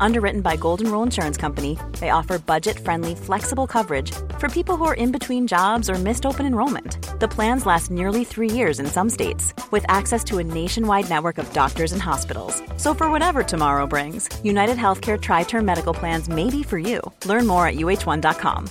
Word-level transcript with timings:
Underwritten 0.00 0.40
by 0.40 0.56
Golden 0.56 0.90
Rule 0.90 1.02
Insurance 1.02 1.36
Company, 1.36 1.78
they 2.00 2.10
offer 2.10 2.38
budget 2.38 2.78
friendly, 2.78 3.14
flexible 3.14 3.66
coverage 3.66 4.12
for 4.38 4.48
people 4.48 4.76
who 4.76 4.84
are 4.84 4.94
in 4.94 5.12
between 5.12 5.46
jobs 5.46 5.90
or 5.90 5.94
missed 5.94 6.26
open 6.26 6.46
enrollment. 6.46 6.98
The 7.20 7.28
plans 7.28 7.66
last 7.66 7.90
nearly 7.90 8.24
three 8.24 8.50
years 8.50 8.78
in 8.80 8.86
some 8.86 9.10
states, 9.10 9.54
with 9.70 9.84
access 9.88 10.22
to 10.24 10.38
a 10.38 10.44
nationwide 10.44 11.08
network 11.08 11.38
of 11.38 11.52
doctors 11.52 11.92
and 11.92 12.02
hospitals. 12.02 12.62
So, 12.76 12.94
for 12.94 13.10
whatever 13.10 13.42
tomorrow 13.42 13.86
brings, 13.86 14.28
United 14.44 14.76
Healthcare 14.76 15.20
Tri 15.20 15.44
Term 15.44 15.64
Medical 15.64 15.94
Plans 15.94 16.28
may 16.28 16.50
be 16.50 16.62
for 16.62 16.78
you. 16.78 17.00
Learn 17.24 17.46
more 17.46 17.66
at 17.66 17.76
uh1.com. 17.76 18.70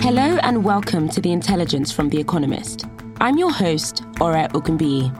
Hello 0.00 0.36
and 0.38 0.64
welcome 0.64 1.08
to 1.10 1.20
The 1.20 1.32
Intelligence 1.32 1.92
from 1.92 2.08
The 2.08 2.18
Economist. 2.18 2.86
I'm 3.20 3.36
your 3.36 3.50
host, 3.50 4.04
Ore 4.20 4.46
Ogunbiyi. 4.54 5.10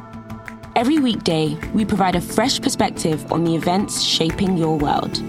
Every 0.76 1.00
weekday, 1.00 1.58
we 1.74 1.84
provide 1.84 2.14
a 2.14 2.20
fresh 2.20 2.60
perspective 2.60 3.32
on 3.32 3.42
the 3.42 3.56
events 3.56 4.02
shaping 4.02 4.56
your 4.56 4.78
world. 4.78 5.20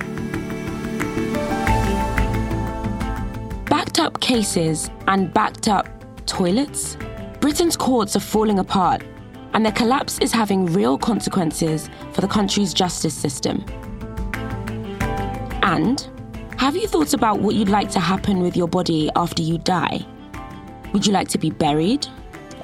Backed 3.65 3.97
up 3.97 4.19
cases 4.21 4.91
and 5.07 5.33
backed 5.33 5.67
up 5.67 5.87
toilets? 6.27 6.95
Britain's 7.39 7.75
courts 7.75 8.15
are 8.15 8.19
falling 8.19 8.59
apart, 8.59 9.01
and 9.55 9.65
their 9.65 9.73
collapse 9.73 10.19
is 10.19 10.31
having 10.31 10.67
real 10.67 10.95
consequences 10.95 11.89
for 12.13 12.21
the 12.21 12.27
country's 12.27 12.71
justice 12.71 13.15
system. 13.15 13.65
And 15.63 16.07
have 16.57 16.75
you 16.75 16.87
thought 16.87 17.15
about 17.15 17.39
what 17.39 17.55
you'd 17.55 17.69
like 17.69 17.89
to 17.91 17.99
happen 17.99 18.41
with 18.41 18.55
your 18.55 18.67
body 18.67 19.09
after 19.15 19.41
you 19.41 19.57
die? 19.57 20.05
Would 20.93 21.07
you 21.07 21.13
like 21.13 21.29
to 21.29 21.39
be 21.39 21.49
buried? 21.49 22.07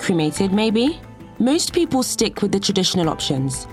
Cremated, 0.05 0.53
maybe? 0.53 1.01
Most 1.39 1.73
people 1.73 2.03
stick 2.03 2.43
with 2.43 2.51
the 2.51 2.59
traditional 2.59 3.09
options, 3.09 3.65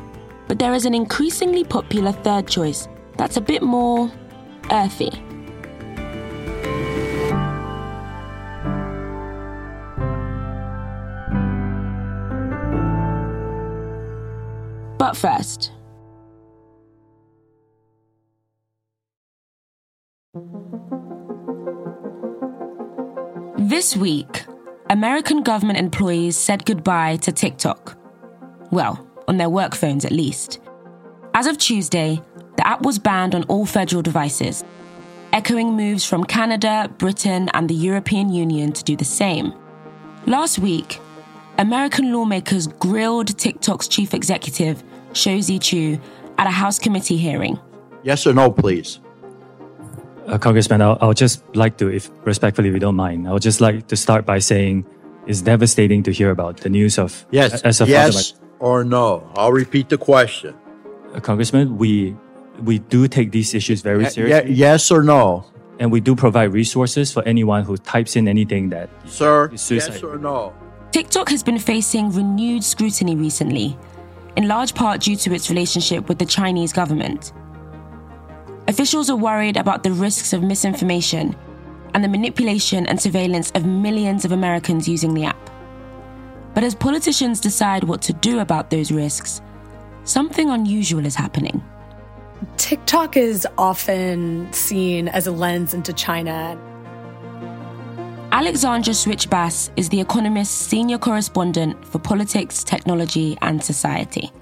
but 0.48 0.58
there 0.58 0.72
is 0.72 0.86
an 0.86 0.94
increasingly 0.94 1.62
popular 1.62 2.10
third 2.10 2.48
choice 2.48 2.88
that's 3.18 3.36
a 3.36 3.40
bit 3.42 3.62
more 3.62 4.10
earthy. 4.70 5.10
But 14.96 15.18
first, 15.18 15.72
This 23.58 23.96
week, 23.96 24.44
American 24.92 25.42
government 25.42 25.78
employees 25.78 26.36
said 26.36 26.66
goodbye 26.66 27.16
to 27.16 27.32
TikTok. 27.32 27.96
Well, 28.70 29.08
on 29.26 29.38
their 29.38 29.48
work 29.48 29.74
phones 29.74 30.04
at 30.04 30.12
least. 30.12 30.60
As 31.32 31.46
of 31.46 31.56
Tuesday, 31.56 32.20
the 32.58 32.68
app 32.68 32.82
was 32.82 32.98
banned 32.98 33.34
on 33.34 33.44
all 33.44 33.64
federal 33.64 34.02
devices, 34.02 34.62
echoing 35.32 35.74
moves 35.74 36.04
from 36.04 36.24
Canada, 36.24 36.94
Britain, 36.98 37.48
and 37.54 37.70
the 37.70 37.74
European 37.74 38.28
Union 38.34 38.70
to 38.72 38.84
do 38.84 38.94
the 38.94 39.02
same. 39.02 39.54
Last 40.26 40.58
week, 40.58 40.98
American 41.56 42.12
lawmakers 42.12 42.66
grilled 42.66 43.38
TikTok's 43.38 43.88
chief 43.88 44.12
executive, 44.12 44.84
Shou 45.14 45.40
Zi 45.40 45.58
Chew, 45.58 45.98
at 46.36 46.46
a 46.46 46.50
House 46.50 46.78
committee 46.78 47.16
hearing. 47.16 47.58
Yes 48.02 48.26
or 48.26 48.34
no, 48.34 48.50
please? 48.50 49.00
Uh, 50.26 50.38
Congressman, 50.38 50.80
I'll, 50.80 50.98
I'll 51.00 51.14
just 51.14 51.42
like 51.56 51.76
to, 51.78 51.88
if 51.88 52.10
respectfully 52.24 52.70
we 52.70 52.78
don't 52.78 52.96
mind, 52.96 53.28
I 53.28 53.32
would 53.32 53.42
just 53.42 53.60
like 53.60 53.88
to 53.88 53.96
start 53.96 54.24
by 54.24 54.38
saying 54.38 54.86
it's 55.26 55.42
devastating 55.42 56.02
to 56.04 56.12
hear 56.12 56.30
about 56.30 56.58
the 56.58 56.68
news 56.68 56.98
of 56.98 57.26
yes, 57.30 57.62
as 57.62 57.80
a 57.80 57.86
yes 57.86 58.34
or 58.58 58.84
no. 58.84 59.28
I'll 59.34 59.52
repeat 59.52 59.88
the 59.88 59.98
question. 59.98 60.54
Uh, 61.14 61.20
Congressman, 61.20 61.76
we 61.78 62.16
we 62.62 62.78
do 62.78 63.08
take 63.08 63.32
these 63.32 63.54
issues 63.54 63.82
very 63.82 64.08
seriously. 64.08 64.52
yes 64.52 64.90
or 64.90 65.02
no? 65.02 65.44
And 65.78 65.90
we 65.90 66.00
do 66.00 66.14
provide 66.14 66.52
resources 66.52 67.10
for 67.10 67.24
anyone 67.26 67.64
who 67.64 67.76
types 67.76 68.14
in 68.14 68.28
anything 68.28 68.68
that 68.70 68.90
Sir, 69.06 69.50
yes 69.52 70.02
or 70.02 70.18
no? 70.18 70.54
TikTok 70.92 71.30
has 71.30 71.42
been 71.42 71.58
facing 71.58 72.10
renewed 72.10 72.62
scrutiny 72.62 73.16
recently, 73.16 73.76
in 74.36 74.46
large 74.46 74.74
part 74.74 75.00
due 75.00 75.16
to 75.16 75.34
its 75.34 75.48
relationship 75.48 76.08
with 76.08 76.18
the 76.18 76.26
Chinese 76.26 76.72
government. 76.72 77.32
Officials 78.68 79.10
are 79.10 79.16
worried 79.16 79.56
about 79.56 79.82
the 79.82 79.90
risks 79.90 80.32
of 80.32 80.42
misinformation 80.42 81.34
and 81.94 82.04
the 82.04 82.08
manipulation 82.08 82.86
and 82.86 83.00
surveillance 83.00 83.50
of 83.52 83.66
millions 83.66 84.24
of 84.24 84.32
Americans 84.32 84.88
using 84.88 85.14
the 85.14 85.24
app. 85.24 85.50
But 86.54 86.64
as 86.64 86.74
politicians 86.74 87.40
decide 87.40 87.84
what 87.84 88.02
to 88.02 88.12
do 88.12 88.38
about 88.38 88.70
those 88.70 88.92
risks, 88.92 89.40
something 90.04 90.48
unusual 90.48 91.04
is 91.04 91.14
happening. 91.14 91.62
TikTok 92.56 93.16
is 93.16 93.46
often 93.58 94.52
seen 94.52 95.08
as 95.08 95.26
a 95.26 95.32
lens 95.32 95.74
into 95.74 95.92
China. 95.92 96.58
Alexandra 98.30 98.94
Suich 98.94 99.28
Bass 99.28 99.70
is 99.76 99.88
The 99.88 100.00
Economist's 100.00 100.54
senior 100.54 100.98
correspondent 100.98 101.84
for 101.84 101.98
politics, 101.98 102.64
technology, 102.64 103.36
and 103.42 103.62
society. 103.62 104.32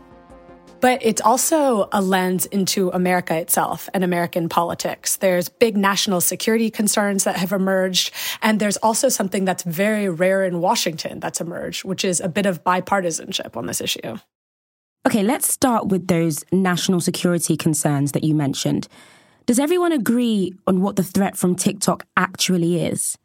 But 0.81 1.01
it's 1.03 1.21
also 1.21 1.89
a 1.93 2.01
lens 2.01 2.47
into 2.47 2.91
America 2.91 3.39
itself 3.39 3.89
and 3.93 4.03
American 4.03 4.49
politics. 4.49 5.17
There's 5.17 5.49
big 5.49 5.77
national 5.77 6.21
security 6.21 6.71
concerns 6.71 7.25
that 7.25 7.37
have 7.37 7.53
emerged. 7.53 8.13
And 8.41 8.61
there's 8.61 8.79
also 8.79 9.09
something 9.09 9.45
that's 9.45 9.63
very 9.63 10.09
rare 10.09 10.45
in 10.45 10.61
Washington 10.61 11.21
that's 11.21 11.41
emerged, 11.41 11.85
which 11.85 12.05
is 12.05 12.21
a 12.21 12.29
bit 12.29 12.47
of 12.47 12.65
bipartisanship 12.65 13.57
on 13.57 13.67
this 13.67 13.81
issue. 13.81 14.19
Okay, 15.07 15.23
let's 15.23 15.51
start 15.51 15.89
with 15.89 16.09
those 16.09 16.45
national 16.53 17.01
security 17.01 17.57
concerns 17.57 18.13
that 18.13 18.25
you 18.25 18.35
mentioned. 18.35 18.89
Does 19.47 19.59
everyone 19.59 19.93
agree 19.93 20.55
on 20.67 20.81
what 20.81 20.97
the 20.97 21.03
threat 21.03 21.37
from 21.37 21.57
TikTok 21.57 22.07
actually 22.17 22.85
is? 22.85 23.17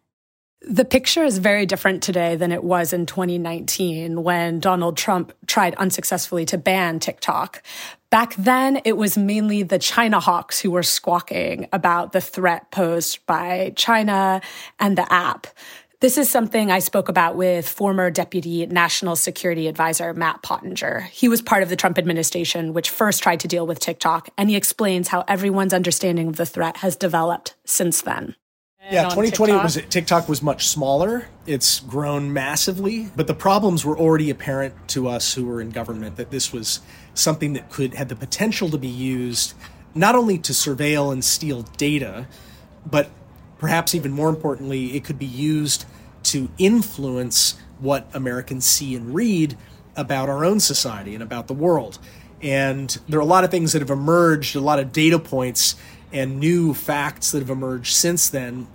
The 0.68 0.84
picture 0.84 1.24
is 1.24 1.38
very 1.38 1.68
different 1.68 2.02
today 2.02 2.36
than 2.36 2.52
it 2.52 2.64
was 2.64 2.92
in 2.92 3.06
2019 3.06 4.24
when 4.24 4.60
Donald 4.60 4.98
Trump 4.98 5.32
tried 5.46 5.76
unsuccessfully 5.76 6.44
to 6.46 6.58
ban 6.58 7.00
TikTok. 7.00 7.62
Back 8.10 8.34
then, 8.36 8.82
it 8.84 8.98
was 8.98 9.16
mainly 9.16 9.62
the 9.62 9.78
China 9.78 10.20
hawks 10.20 10.60
who 10.60 10.72
were 10.72 10.82
squawking 10.82 11.68
about 11.72 12.14
the 12.14 12.22
threat 12.22 12.72
posed 12.72 13.24
by 13.28 13.74
China 13.76 14.42
and 14.80 14.98
the 14.98 15.12
app. 15.14 15.46
This 16.00 16.18
is 16.18 16.32
something 16.32 16.72
I 16.72 16.80
spoke 16.80 17.10
about 17.10 17.36
with 17.36 17.70
former 17.70 18.10
Deputy 18.10 18.66
National 18.66 19.16
Security 19.16 19.68
Advisor 19.68 20.16
Matt 20.16 20.42
Pottinger. 20.42 21.02
He 21.12 21.30
was 21.30 21.44
part 21.44 21.62
of 21.62 21.70
the 21.70 21.76
Trump 21.76 22.00
administration, 22.00 22.74
which 22.74 22.90
first 22.90 23.22
tried 23.22 23.42
to 23.42 23.48
deal 23.48 23.68
with 23.68 23.80
TikTok, 23.80 24.30
and 24.36 24.50
he 24.50 24.56
explains 24.56 25.10
how 25.10 25.26
everyone's 25.28 25.74
understanding 25.74 26.28
of 26.28 26.38
the 26.38 26.46
threat 26.46 26.78
has 26.78 26.96
developed 26.96 27.54
since 27.66 28.02
then. 28.02 28.36
Yeah, 28.92 29.04
2020 29.04 29.52
TikTok. 29.52 29.64
was 29.64 29.76
TikTok 29.90 30.30
was 30.30 30.42
much 30.44 30.68
smaller. 30.68 31.28
It's 31.48 31.80
grown 31.80 32.32
massively, 32.32 33.10
but 33.16 33.26
the 33.26 33.34
problems 33.34 33.84
were 33.84 33.98
already 33.98 34.30
apparent 34.30 34.88
to 34.90 35.08
us 35.08 35.34
who 35.34 35.46
were 35.46 35.60
in 35.60 35.72
government 35.72 36.18
that 36.18 36.30
this 36.30 36.54
was 36.54 36.82
something 37.16 37.54
that 37.54 37.72
could 37.72 37.96
had 37.96 38.10
the 38.10 38.16
potential 38.16 38.70
to 38.70 38.78
be 38.78 38.88
used 38.88 39.56
not 39.96 40.14
only 40.14 40.38
to 40.38 40.52
surveil 40.52 41.12
and 41.12 41.24
steal 41.24 41.64
data, 41.78 42.28
but 42.86 43.10
perhaps 43.58 43.96
even 43.96 44.12
more 44.12 44.30
importantly, 44.30 44.96
it 44.96 45.04
could 45.04 45.18
be 45.18 45.26
used 45.26 45.86
to 46.24 46.50
influence 46.58 47.56
what 47.80 48.08
Americans 48.14 48.66
see 48.66 48.96
and 48.96 49.16
read 49.16 49.58
about 49.96 50.30
our 50.30 50.44
own 50.46 50.60
society 50.60 51.14
and 51.14 51.24
about 51.24 51.48
the 51.48 51.54
world. 51.54 51.98
And 52.42 52.96
there 53.08 53.18
are 53.18 53.24
a 53.24 53.26
lot 53.26 53.44
of 53.44 53.52
things 53.52 53.72
that 53.74 53.82
have 53.82 53.90
emerged, 53.90 54.56
a 54.56 54.60
lot 54.60 54.78
of 54.78 54.92
data 54.92 55.18
points 55.18 55.76
and 56.16 56.40
new 56.40 56.74
facts 56.74 57.32
that 57.32 57.40
have 57.40 57.50
emerged 57.50 57.94
since 57.94 58.30
then 58.30 58.68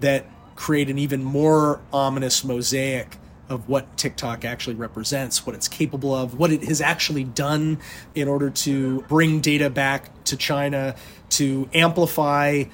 that 0.00 0.26
create 0.56 0.90
an 0.90 0.98
even 0.98 1.22
more 1.22 1.80
ominous 1.92 2.42
mosaic 2.42 3.16
of 3.48 3.68
what 3.68 3.96
TikTok 3.96 4.44
actually 4.44 4.74
represents, 4.74 5.46
what 5.46 5.54
it's 5.54 5.68
capable 5.68 6.12
of, 6.12 6.36
what 6.36 6.50
it 6.50 6.64
has 6.64 6.80
actually 6.80 7.22
done 7.22 7.78
in 8.16 8.26
order 8.26 8.50
to 8.50 9.02
bring 9.02 9.40
data 9.40 9.70
back 9.70 10.24
to 10.24 10.36
China, 10.36 10.96
to 11.30 11.70
amplify 11.72 12.64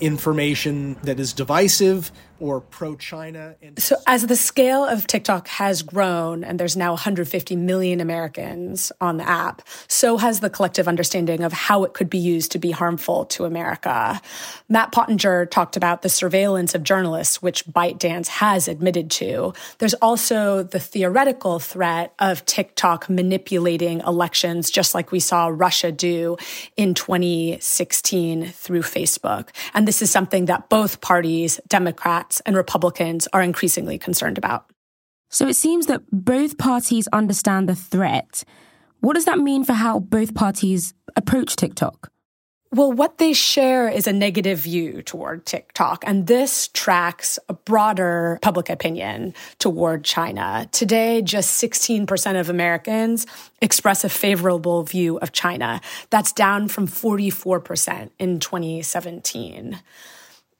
information 0.00 0.94
that 1.02 1.20
is 1.20 1.34
divisive 1.34 2.10
or 2.40 2.60
pro 2.60 2.96
China. 2.96 3.56
So, 3.78 3.96
as 4.06 4.26
the 4.26 4.36
scale 4.36 4.84
of 4.84 5.06
TikTok 5.06 5.48
has 5.48 5.82
grown, 5.82 6.44
and 6.44 6.58
there's 6.58 6.76
now 6.76 6.92
150 6.92 7.56
million 7.56 8.00
Americans 8.00 8.92
on 9.00 9.16
the 9.16 9.28
app, 9.28 9.62
so 9.88 10.16
has 10.16 10.40
the 10.40 10.50
collective 10.50 10.88
understanding 10.88 11.42
of 11.42 11.52
how 11.52 11.84
it 11.84 11.94
could 11.94 12.10
be 12.10 12.18
used 12.18 12.52
to 12.52 12.58
be 12.58 12.70
harmful 12.70 13.24
to 13.26 13.44
America. 13.44 14.20
Matt 14.68 14.92
Pottinger 14.92 15.46
talked 15.46 15.76
about 15.76 16.02
the 16.02 16.08
surveillance 16.08 16.74
of 16.74 16.82
journalists, 16.82 17.42
which 17.42 17.66
ByteDance 17.66 18.28
has 18.28 18.68
admitted 18.68 19.10
to. 19.12 19.54
There's 19.78 19.94
also 19.94 20.62
the 20.62 20.80
theoretical 20.80 21.58
threat 21.58 22.12
of 22.18 22.44
TikTok 22.44 23.08
manipulating 23.08 24.00
elections, 24.00 24.70
just 24.70 24.94
like 24.94 25.10
we 25.10 25.20
saw 25.20 25.48
Russia 25.48 25.90
do 25.90 26.36
in 26.76 26.94
2016 26.94 28.46
through 28.46 28.82
Facebook. 28.82 29.48
And 29.74 29.88
this 29.88 30.02
is 30.02 30.10
something 30.10 30.46
that 30.46 30.68
both 30.68 31.00
parties, 31.00 31.60
Democrats, 31.68 32.27
Democrats 32.28 32.42
and 32.46 32.56
Republicans 32.56 33.28
are 33.32 33.42
increasingly 33.42 33.98
concerned 33.98 34.38
about. 34.38 34.70
So 35.30 35.46
it 35.46 35.56
seems 35.56 35.86
that 35.86 36.02
both 36.10 36.56
parties 36.58 37.08
understand 37.12 37.68
the 37.68 37.74
threat. 37.74 38.44
What 39.00 39.14
does 39.14 39.24
that 39.26 39.38
mean 39.38 39.64
for 39.64 39.74
how 39.74 40.00
both 40.00 40.34
parties 40.34 40.94
approach 41.16 41.56
TikTok? 41.56 42.10
Well, 42.70 42.92
what 42.92 43.16
they 43.16 43.32
share 43.32 43.88
is 43.88 44.06
a 44.06 44.12
negative 44.12 44.58
view 44.58 45.00
toward 45.02 45.46
TikTok, 45.46 46.04
and 46.06 46.26
this 46.26 46.68
tracks 46.74 47.38
a 47.48 47.54
broader 47.54 48.38
public 48.42 48.68
opinion 48.68 49.32
toward 49.58 50.04
China. 50.04 50.68
Today, 50.70 51.22
just 51.22 51.62
16% 51.62 52.38
of 52.38 52.50
Americans 52.50 53.26
express 53.62 54.04
a 54.04 54.10
favorable 54.10 54.82
view 54.82 55.18
of 55.20 55.32
China. 55.32 55.80
That's 56.10 56.32
down 56.32 56.68
from 56.68 56.86
44% 56.86 58.10
in 58.18 58.38
2017 58.38 59.80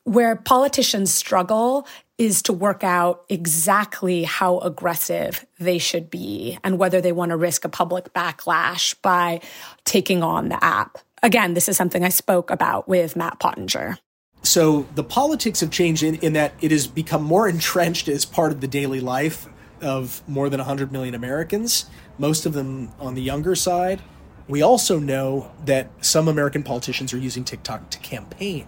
where 0.08 0.37
politicians 0.37 1.12
struggle 1.12 1.87
is 2.16 2.40
to 2.43 2.52
work 2.52 2.82
out 2.82 3.25
exactly 3.28 4.25
how 4.25 4.58
aggressive 4.60 5.44
they 5.60 5.76
should 5.76 6.08
be 6.08 6.58
and 6.64 6.78
whether 6.78 7.00
they 7.00 7.12
want 7.12 7.31
to 7.31 7.37
risk 7.37 7.64
a 7.64 7.69
public 7.69 8.12
backlash 8.14 8.94
by 9.02 9.40
taking 9.84 10.22
on 10.22 10.49
the 10.49 10.64
app. 10.64 10.96
Again, 11.22 11.52
this 11.52 11.69
is 11.69 11.76
something 11.76 12.05
I 12.05 12.08
spoke 12.08 12.50
about 12.50 12.88
with 12.88 13.16
Matt 13.16 13.38
Pottinger. 13.38 13.99
So 14.43 14.87
the 14.94 15.05
politics 15.05 15.60
have 15.60 15.70
changed 15.70 16.02
in, 16.02 16.14
in 16.16 16.32
that 16.32 16.55
it 16.62 16.70
has 16.70 16.87
become 16.87 17.22
more 17.22 17.46
entrenched 17.46 18.08
as 18.08 18.25
part 18.25 18.50
of 18.50 18.62
the 18.62 18.69
daily 18.69 19.00
life 19.00 19.46
of 19.82 20.26
more 20.26 20.49
than 20.49 20.58
100 20.58 20.90
million 20.90 21.14
Americans, 21.14 21.84
most 22.16 22.46
of 22.46 22.55
them 22.55 22.93
on 22.99 23.14
the 23.14 23.22
younger 23.22 23.55
side. 23.55 24.00
We 24.49 24.62
also 24.62 24.99
know 24.99 25.50
that 25.66 25.90
some 26.00 26.28
American 26.28 26.62
politicians 26.62 27.12
are 27.12 27.19
using 27.19 27.44
TikTok 27.44 27.90
to 27.90 27.99
campaign. 27.99 28.66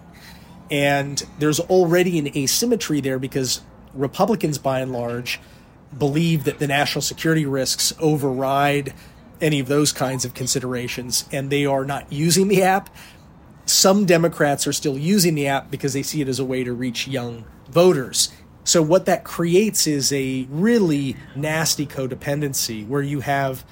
And 0.71 1.21
there's 1.37 1.59
already 1.59 2.17
an 2.17 2.35
asymmetry 2.35 3.01
there 3.01 3.19
because 3.19 3.61
Republicans, 3.93 4.57
by 4.57 4.79
and 4.79 4.93
large, 4.93 5.39
believe 5.95 6.45
that 6.45 6.59
the 6.59 6.67
national 6.67 7.01
security 7.01 7.45
risks 7.45 7.93
override 7.99 8.93
any 9.41 9.59
of 9.59 9.67
those 9.67 9.91
kinds 9.91 10.23
of 10.23 10.33
considerations, 10.33 11.27
and 11.31 11.49
they 11.49 11.65
are 11.65 11.83
not 11.83 12.11
using 12.11 12.47
the 12.47 12.63
app. 12.63 12.89
Some 13.65 14.05
Democrats 14.05 14.65
are 14.65 14.73
still 14.73 14.97
using 14.97 15.35
the 15.35 15.47
app 15.47 15.69
because 15.69 15.93
they 15.93 16.03
see 16.03 16.21
it 16.21 16.29
as 16.29 16.39
a 16.39 16.45
way 16.45 16.63
to 16.63 16.73
reach 16.73 17.07
young 17.07 17.43
voters. 17.69 18.31
So, 18.63 18.81
what 18.81 19.05
that 19.07 19.23
creates 19.23 19.87
is 19.87 20.13
a 20.13 20.47
really 20.49 21.15
nasty 21.35 21.87
codependency 21.87 22.87
where 22.87 23.01
you 23.01 23.21
have 23.21 23.65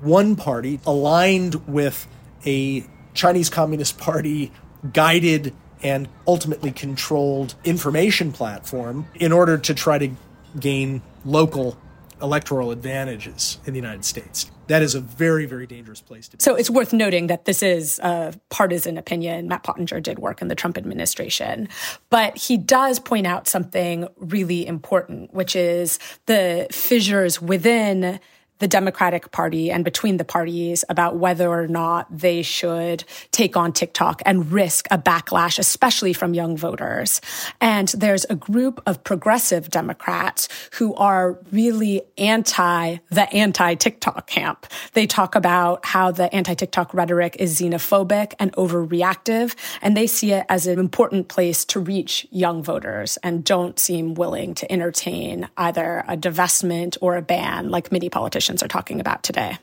one 0.00 0.34
party 0.36 0.80
aligned 0.84 1.66
with 1.68 2.08
a 2.44 2.84
Chinese 3.14 3.48
Communist 3.48 3.98
Party 3.98 4.52
guided 4.92 5.54
and 5.82 6.08
ultimately 6.26 6.70
controlled 6.70 7.54
information 7.64 8.32
platform 8.32 9.06
in 9.14 9.32
order 9.32 9.58
to 9.58 9.74
try 9.74 9.98
to 9.98 10.10
gain 10.58 11.02
local 11.24 11.78
electoral 12.20 12.70
advantages 12.70 13.58
in 13.64 13.72
the 13.72 13.78
United 13.78 14.04
States. 14.04 14.50
That 14.66 14.82
is 14.82 14.94
a 14.94 15.00
very, 15.00 15.46
very 15.46 15.66
dangerous 15.66 16.00
place 16.00 16.28
to 16.28 16.36
be. 16.36 16.42
So 16.42 16.54
it's 16.54 16.68
worth 16.68 16.92
noting 16.92 17.28
that 17.28 17.44
this 17.44 17.62
is 17.62 17.98
a 18.00 18.34
partisan 18.50 18.98
opinion. 18.98 19.48
Matt 19.48 19.62
Pottinger 19.62 20.00
did 20.00 20.18
work 20.18 20.42
in 20.42 20.48
the 20.48 20.54
Trump 20.54 20.76
administration, 20.76 21.68
but 22.10 22.36
he 22.36 22.56
does 22.56 22.98
point 22.98 23.26
out 23.26 23.48
something 23.48 24.08
really 24.16 24.66
important, 24.66 25.32
which 25.32 25.56
is 25.56 25.98
the 26.26 26.66
fissures 26.70 27.40
within 27.40 28.20
the 28.58 28.68
Democratic 28.68 29.30
Party 29.30 29.70
and 29.70 29.84
between 29.84 30.16
the 30.16 30.24
parties 30.24 30.84
about 30.88 31.16
whether 31.16 31.48
or 31.48 31.66
not 31.66 32.06
they 32.10 32.42
should 32.42 33.04
take 33.30 33.56
on 33.56 33.72
TikTok 33.72 34.22
and 34.26 34.50
risk 34.50 34.86
a 34.90 34.98
backlash, 34.98 35.58
especially 35.58 36.12
from 36.12 36.34
young 36.34 36.56
voters. 36.56 37.20
And 37.60 37.88
there's 37.88 38.24
a 38.28 38.34
group 38.34 38.82
of 38.86 39.04
progressive 39.04 39.70
Democrats 39.70 40.48
who 40.72 40.94
are 40.94 41.38
really 41.52 42.02
anti 42.16 42.96
the 43.10 43.32
anti 43.32 43.74
TikTok 43.74 44.26
camp. 44.26 44.66
They 44.92 45.06
talk 45.06 45.34
about 45.34 45.86
how 45.86 46.10
the 46.10 46.32
anti 46.34 46.54
TikTok 46.54 46.92
rhetoric 46.92 47.36
is 47.38 47.60
xenophobic 47.60 48.34
and 48.38 48.52
overreactive, 48.54 49.54
and 49.82 49.96
they 49.96 50.06
see 50.06 50.32
it 50.32 50.46
as 50.48 50.66
an 50.66 50.78
important 50.78 51.28
place 51.28 51.64
to 51.66 51.80
reach 51.80 52.26
young 52.30 52.62
voters 52.62 53.18
and 53.22 53.44
don't 53.44 53.78
seem 53.78 54.14
willing 54.14 54.54
to 54.54 54.70
entertain 54.70 55.48
either 55.56 56.04
a 56.08 56.16
divestment 56.16 56.96
or 57.00 57.16
a 57.16 57.22
ban 57.22 57.70
like 57.70 57.92
many 57.92 58.08
politicians 58.08 58.47
politicians 58.48 58.62
are 58.62 58.68
talking 58.68 59.00
about 59.00 59.22
today. 59.22 59.58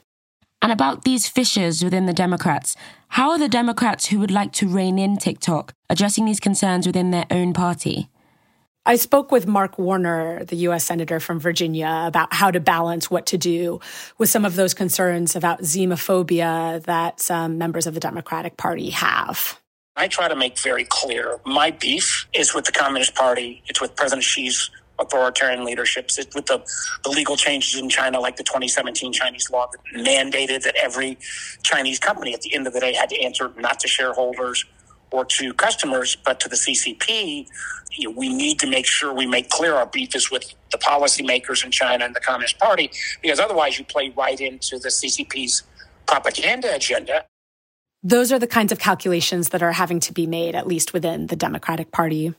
And 0.61 0.71
about 0.71 1.03
these 1.03 1.27
fissures 1.27 1.83
within 1.83 2.05
the 2.05 2.13
Democrats, 2.13 2.75
how 3.09 3.31
are 3.31 3.39
the 3.39 3.49
Democrats 3.49 4.07
who 4.07 4.19
would 4.19 4.31
like 4.31 4.51
to 4.53 4.67
rein 4.67 4.97
in 4.97 5.17
TikTok 5.17 5.73
addressing 5.89 6.25
these 6.25 6.39
concerns 6.39 6.87
within 6.87 7.11
their 7.11 7.25
own 7.29 7.53
party? 7.53 8.09
I 8.87 8.97
spoke 8.97 9.31
with 9.31 9.47
Mark 9.47 9.79
Warner, 9.79 10.45
the 10.45 10.55
U.S. 10.67 10.85
Senator 10.85 11.19
from 11.19 11.39
Virginia, 11.39 12.03
about 12.05 12.33
how 12.33 12.51
to 12.51 12.59
balance 12.59 13.09
what 13.09 13.25
to 13.27 13.37
do 13.37 13.79
with 14.19 14.29
some 14.29 14.45
of 14.45 14.55
those 14.55 14.75
concerns 14.75 15.35
about 15.35 15.61
xenophobia 15.61 16.83
that 16.83 17.19
some 17.19 17.57
members 17.57 17.87
of 17.87 17.93
the 17.95 17.99
Democratic 17.99 18.57
Party 18.57 18.91
have. 18.91 19.59
I 19.95 20.07
try 20.07 20.27
to 20.27 20.35
make 20.35 20.59
very 20.59 20.85
clear 20.85 21.39
my 21.45 21.71
beef 21.71 22.27
is 22.33 22.53
with 22.53 22.65
the 22.65 22.71
Communist 22.71 23.15
Party, 23.15 23.63
it's 23.67 23.81
with 23.81 23.95
President 23.95 24.23
Xi's 24.23 24.69
authoritarian 24.99 25.65
leaderships. 25.65 26.17
It, 26.17 26.33
with 26.35 26.45
the, 26.45 26.63
the 27.03 27.09
legal 27.09 27.35
changes 27.35 27.79
in 27.79 27.89
China, 27.89 28.19
like 28.19 28.37
the 28.37 28.43
2017 28.43 29.13
Chinese 29.13 29.49
law 29.49 29.67
that 29.71 30.01
mandated 30.01 30.63
that 30.63 30.75
every 30.75 31.17
Chinese 31.63 31.99
company 31.99 32.33
at 32.33 32.41
the 32.41 32.53
end 32.53 32.67
of 32.67 32.73
the 32.73 32.79
day 32.79 32.93
had 32.93 33.09
to 33.09 33.21
answer 33.21 33.51
not 33.57 33.79
to 33.81 33.87
shareholders 33.87 34.65
or 35.11 35.25
to 35.25 35.53
customers, 35.53 36.15
but 36.15 36.39
to 36.41 36.49
the 36.49 36.55
CCP, 36.55 37.47
you 37.91 38.09
know, 38.09 38.15
we 38.17 38.33
need 38.33 38.59
to 38.59 38.67
make 38.67 38.85
sure 38.85 39.13
we 39.13 39.25
make 39.25 39.49
clear 39.49 39.75
our 39.75 39.85
beef 39.85 40.15
is 40.15 40.29
with 40.29 40.53
the 40.71 40.77
policymakers 40.77 41.63
in 41.63 41.71
China 41.71 42.05
and 42.05 42.15
the 42.15 42.19
Communist 42.19 42.59
Party, 42.59 42.91
because 43.21 43.39
otherwise 43.39 43.77
you 43.79 43.85
play 43.85 44.13
right 44.17 44.39
into 44.39 44.77
the 44.79 44.89
CCP's 44.89 45.63
propaganda 46.05 46.73
agenda. 46.75 47.25
Those 48.03 48.31
are 48.31 48.39
the 48.39 48.47
kinds 48.47 48.71
of 48.71 48.79
calculations 48.79 49.49
that 49.49 49.63
are 49.63 49.71
having 49.71 49.99
to 50.01 50.13
be 50.13 50.27
made, 50.27 50.53
at 50.53 50.67
least 50.67 50.93
within 50.93 51.27
the 51.27 51.35
Democratic 51.35 51.91
Party. 51.91 52.33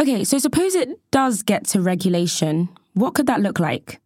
Okay, 0.00 0.24
so 0.24 0.38
suppose 0.38 0.74
it 0.74 0.98
does 1.12 1.42
get 1.42 1.66
to 1.68 1.80
regulation. 1.80 2.68
What 2.94 3.14
could 3.14 3.26
that 3.28 3.40
look 3.40 3.60
like? 3.60 4.00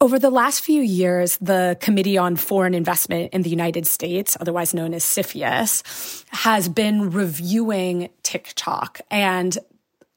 Over 0.00 0.18
the 0.18 0.30
last 0.30 0.60
few 0.60 0.82
years, 0.82 1.38
the 1.38 1.78
Committee 1.80 2.18
on 2.18 2.36
Foreign 2.36 2.74
Investment 2.74 3.32
in 3.32 3.40
the 3.42 3.48
United 3.48 3.86
States, 3.86 4.36
otherwise 4.38 4.74
known 4.74 4.92
as 4.92 5.02
CFIUS, 5.02 6.24
has 6.28 6.68
been 6.68 7.10
reviewing 7.10 8.10
TikTok. 8.22 9.00
And 9.10 9.56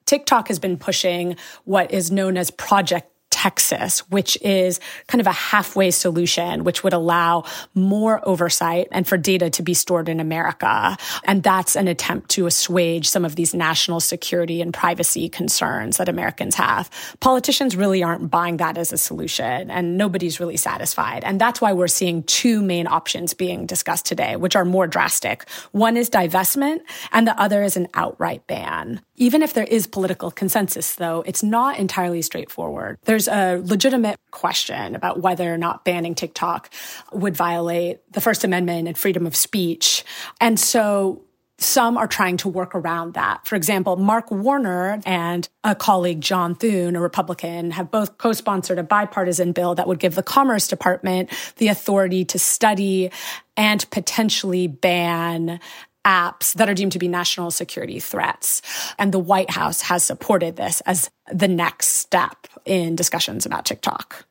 TikTok 0.05 0.49
has 0.49 0.59
been 0.59 0.77
pushing 0.77 1.37
what 1.63 1.91
is 1.91 2.11
known 2.11 2.35
as 2.35 2.51
Project 2.51 3.09
Texas, 3.37 3.99
which 4.09 4.35
is 4.41 4.79
kind 5.05 5.21
of 5.21 5.27
a 5.27 5.31
halfway 5.31 5.91
solution, 5.91 6.63
which 6.63 6.83
would 6.83 6.91
allow 6.91 7.43
more 7.75 8.19
oversight 8.27 8.87
and 8.91 9.07
for 9.07 9.15
data 9.15 9.51
to 9.51 9.61
be 9.61 9.75
stored 9.75 10.09
in 10.09 10.19
America. 10.19 10.97
And 11.23 11.43
that's 11.43 11.75
an 11.75 11.87
attempt 11.87 12.31
to 12.31 12.47
assuage 12.47 13.07
some 13.07 13.23
of 13.23 13.35
these 13.35 13.53
national 13.53 13.99
security 13.99 14.59
and 14.59 14.73
privacy 14.73 15.29
concerns 15.29 15.97
that 15.97 16.09
Americans 16.09 16.55
have. 16.55 16.89
Politicians 17.19 17.75
really 17.75 18.01
aren't 18.01 18.31
buying 18.31 18.57
that 18.57 18.75
as 18.75 18.91
a 18.91 18.97
solution 18.97 19.69
and 19.69 19.99
nobody's 19.99 20.39
really 20.39 20.57
satisfied. 20.57 21.23
And 21.23 21.39
that's 21.39 21.61
why 21.61 21.73
we're 21.73 21.87
seeing 21.87 22.23
two 22.23 22.63
main 22.63 22.87
options 22.87 23.35
being 23.35 23.67
discussed 23.67 24.07
today, 24.07 24.35
which 24.35 24.55
are 24.55 24.65
more 24.65 24.87
drastic. 24.87 25.47
One 25.73 25.95
is 25.95 26.09
divestment 26.09 26.79
and 27.11 27.27
the 27.27 27.39
other 27.39 27.61
is 27.61 27.77
an 27.77 27.87
outright 27.93 28.47
ban. 28.47 28.99
Even 29.17 29.41
if 29.41 29.53
there 29.53 29.63
is 29.63 29.87
political 29.87 30.29
consensus, 30.29 30.95
though, 30.95 31.23
it's 31.25 31.41
not 31.41 31.79
entirely 31.79 32.21
straightforward. 32.21 32.99
There's 33.05 33.27
a 33.27 33.61
legitimate 33.65 34.19
question 34.29 34.95
about 34.95 35.21
whether 35.21 35.51
or 35.51 35.57
not 35.57 35.83
banning 35.83 36.13
TikTok 36.13 36.71
would 37.11 37.35
violate 37.35 37.99
the 38.13 38.21
First 38.21 38.43
Amendment 38.43 38.87
and 38.87 38.95
freedom 38.95 39.25
of 39.25 39.35
speech. 39.35 40.05
And 40.39 40.59
so 40.59 41.23
some 41.59 41.97
are 41.97 42.07
trying 42.07 42.37
to 42.37 42.47
work 42.47 42.75
around 42.75 43.15
that. 43.15 43.47
For 43.47 43.55
example, 43.55 43.95
Mark 43.95 44.29
Warner 44.29 45.01
and 45.05 45.49
a 45.63 45.73
colleague, 45.73 46.21
John 46.21 46.53
Thune, 46.53 46.95
a 46.95 47.01
Republican, 47.01 47.71
have 47.71 47.89
both 47.89 48.19
co-sponsored 48.19 48.77
a 48.77 48.83
bipartisan 48.83 49.51
bill 49.51 49.73
that 49.75 49.87
would 49.87 49.97
give 49.97 50.13
the 50.13 50.21
Commerce 50.21 50.67
Department 50.67 51.31
the 51.55 51.69
authority 51.69 52.23
to 52.25 52.37
study 52.37 53.09
and 53.55 53.89
potentially 53.89 54.67
ban 54.67 55.59
apps 56.07 56.53
that 56.53 56.69
are 56.69 56.73
deemed 56.73 56.93
to 56.93 56.99
be 56.99 57.09
national 57.09 57.51
security 57.51 57.99
threats. 57.99 58.61
And 58.97 59.13
the 59.13 59.19
White 59.19 59.51
House 59.51 59.81
has 59.81 60.03
supported 60.03 60.55
this 60.55 60.81
as 60.81 61.11
the 61.31 61.49
next 61.49 61.87
step 61.87 62.47
in 62.65 62.95
discussions 62.95 63.45
about 63.45 63.65
TikTok. 63.65 64.25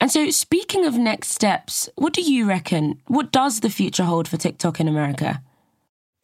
And 0.00 0.10
so, 0.10 0.28
speaking 0.30 0.84
of 0.84 0.98
next 0.98 1.28
steps, 1.28 1.88
what 1.94 2.12
do 2.12 2.20
you 2.20 2.46
reckon? 2.46 3.00
What 3.06 3.32
does 3.32 3.60
the 3.60 3.70
future 3.70 4.02
hold 4.02 4.26
for 4.26 4.36
TikTok 4.36 4.80
in 4.80 4.88
America? 4.88 5.40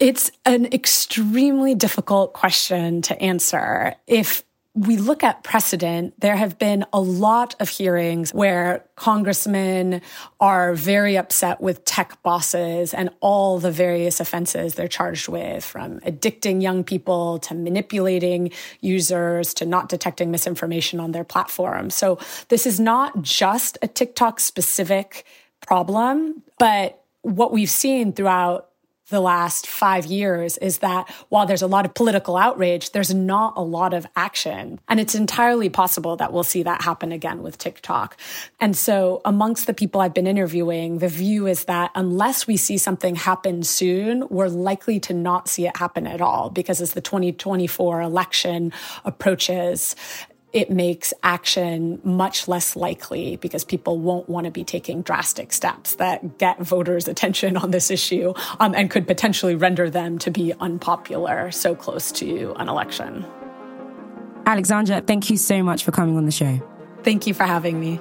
It's 0.01 0.31
an 0.45 0.67
extremely 0.67 1.75
difficult 1.75 2.33
question 2.33 3.01
to 3.03 3.23
answer. 3.23 3.95
If 4.07 4.45
we 4.81 4.97
look 4.97 5.23
at 5.23 5.45
precedent, 5.45 6.19
there 6.21 6.37
have 6.37 6.59
been 6.59 6.87
a 6.95 7.01
lot 7.01 7.55
of 7.61 7.69
hearings 7.69 8.33
where 8.33 8.83
congressmen 8.97 10.01
are 10.41 10.73
very 10.73 11.19
upset 11.19 11.61
with 11.61 11.85
tech 11.85 12.23
bosses 12.23 12.95
and 12.95 13.11
all 13.21 13.59
the 13.59 13.71
various 13.71 14.21
offenses 14.21 14.77
they're 14.77 14.89
charged 14.89 15.29
with, 15.29 15.63
from 15.63 16.01
addicting 16.01 16.63
young 16.63 16.83
people 16.83 17.39
to 17.41 17.55
manipulating 17.55 18.51
users 18.81 19.53
to 19.53 19.67
not 19.67 19.91
detecting 19.91 20.31
misinformation 20.31 20.99
on 20.99 21.13
their 21.13 21.25
platform. 21.25 21.91
So 21.91 22.19
this 22.49 22.65
is 22.65 22.81
not 22.81 23.21
just 23.21 23.77
a 23.83 23.87
TikTok 23.87 24.41
specific 24.41 25.27
problem, 25.61 26.43
but 26.59 27.05
what 27.21 27.53
we've 27.53 27.69
seen 27.69 28.15
throughout 28.15 28.70
the 29.11 29.21
last 29.21 29.67
five 29.67 30.07
years 30.07 30.57
is 30.59 30.79
that 30.79 31.11
while 31.29 31.47
there's 31.47 31.63
a 31.63 31.67
lot 31.67 31.85
of 31.85 31.95
political 31.95 32.37
outrage, 32.37 32.93
there's 32.93 33.13
not 33.13 33.55
a 33.57 33.63
lot 33.63 33.93
of 33.93 34.07
action. 34.17 34.81
And 34.89 34.99
it's 34.99 35.15
entirely 35.15 35.69
possible 35.69 36.17
that 36.17 36.33
we'll 36.33 36.45
see 36.45 36.63
that 36.63 36.83
happen 36.83 37.13
again 37.13 37.43
with 37.43 37.59
TikTok. 37.59 38.17
And 38.61 38.77
so 38.77 39.21
amongst 39.25 39.67
the 39.67 39.75
people 39.75 40.01
I've 40.01 40.15
been 40.15 40.27
interviewing, 40.27 40.99
the 40.99 41.09
view 41.09 41.47
is 41.47 41.65
that 41.65 41.91
unless 41.95 42.47
we 42.47 42.57
see 42.57 42.79
something 42.79 43.17
happen 43.17 43.63
soon, 43.63 44.27
we're 44.31 44.49
likely 44.49 44.99
to 45.01 45.13
not 45.13 45.49
see 45.49 45.67
it 45.67 45.77
happen 45.77 46.07
at 46.07 46.21
all 46.21 46.51
because 46.51 46.81
as 46.81 46.93
the 46.93 47.01
2024 47.01 48.01
election 48.01 48.73
approaches, 49.05 49.97
it 50.53 50.71
makes 50.71 51.15
action 51.23 52.01
much 52.03 52.49
less 52.49 52.75
likely 52.75 53.37
because 53.37 53.65
people 53.65 53.99
won't 53.99 54.29
want 54.29 54.47
to 54.47 54.51
be 54.51 54.65
taking 54.65 55.03
drastic 55.03 55.53
steps 55.53 55.95
that 55.97 56.39
get 56.39 56.61
voters' 56.61 57.07
attention 57.09 57.57
on 57.57 57.71
this 57.71 57.91
issue 57.91 58.35
um, 58.59 58.75
and 58.75 58.91
could 58.91 59.07
potentially 59.07 59.55
render 59.55 59.89
them 59.89 60.19
to 60.19 60.31
be 60.31 60.53
unpopular 60.61 61.51
so 61.51 61.75
close 61.75 62.11
to 62.13 62.53
an 62.57 62.69
election. 62.69 63.25
Alexandra, 64.47 65.01
thank 65.01 65.31
you 65.31 65.37
so 65.37 65.63
much 65.63 65.85
for 65.85 65.93
coming 65.93 66.17
on 66.17 66.25
the 66.25 66.33
show. 66.33 66.61
Thank 67.03 67.27
you 67.27 67.35
for 67.35 67.45
having 67.45 67.79
me. 67.79 68.01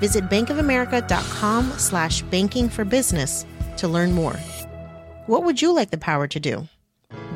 Visit 0.00 0.24
bankofamerica.com 0.28 1.72
slash 1.76 2.22
banking 2.22 2.68
for 2.68 2.84
business 2.84 3.46
to 3.76 3.86
learn 3.86 4.12
more. 4.12 4.36
What 5.26 5.44
would 5.44 5.62
you 5.62 5.72
like 5.72 5.90
the 5.90 5.98
power 5.98 6.26
to 6.26 6.40
do? 6.40 6.66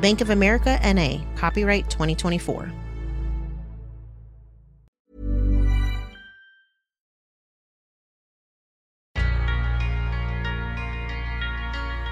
Bank 0.01 0.19
of 0.19 0.29
America 0.29 0.79
NA, 0.83 1.23
copyright 1.37 1.89
2024. 1.89 2.71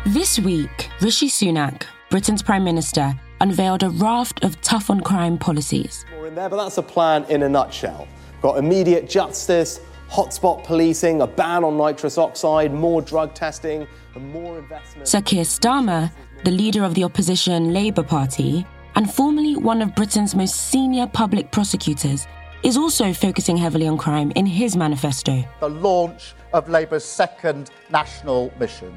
This 0.07 0.37
week, 0.37 0.89
Rishi 1.01 1.27
Sunak, 1.29 1.83
Britain's 2.09 2.43
Prime 2.43 2.63
Minister, 2.63 3.13
unveiled 3.41 3.83
a 3.83 3.89
raft 3.89 4.43
of 4.43 4.59
tough 4.61 4.89
on 4.89 5.01
crime 5.01 5.37
policies. 5.37 6.05
More 6.11 6.27
in 6.27 6.35
there, 6.35 6.49
but 6.49 6.57
that's 6.57 6.77
a 6.77 6.83
plan 6.83 7.23
in 7.29 7.43
a 7.43 7.49
nutshell. 7.49 8.07
Got 8.41 8.57
immediate 8.57 9.09
justice 9.09 9.79
hotspot 10.13 10.63
policing, 10.63 11.21
a 11.21 11.27
ban 11.27 11.63
on 11.63 11.75
nitrous 11.75 12.19
oxide, 12.19 12.71
more 12.71 13.01
drug 13.01 13.33
testing, 13.33 13.87
and 14.13 14.31
more 14.31 14.59
investment. 14.59 15.07
Sir 15.07 15.21
Keir 15.21 15.43
Starmer, 15.43 16.11
the 16.43 16.51
leader 16.51 16.83
of 16.83 16.93
the 16.93 17.03
opposition 17.03 17.73
Labour 17.73 18.03
Party, 18.03 18.63
and 18.95 19.11
formerly 19.11 19.55
one 19.55 19.81
of 19.81 19.95
Britain's 19.95 20.35
most 20.35 20.55
senior 20.69 21.07
public 21.07 21.49
prosecutors, 21.49 22.27
is 22.61 22.77
also 22.77 23.11
focusing 23.11 23.57
heavily 23.57 23.87
on 23.87 23.97
crime 23.97 24.31
in 24.35 24.45
his 24.45 24.75
manifesto. 24.75 25.43
The 25.59 25.69
launch 25.69 26.35
of 26.53 26.69
Labour's 26.69 27.03
second 27.03 27.71
national 27.89 28.53
mission 28.59 28.95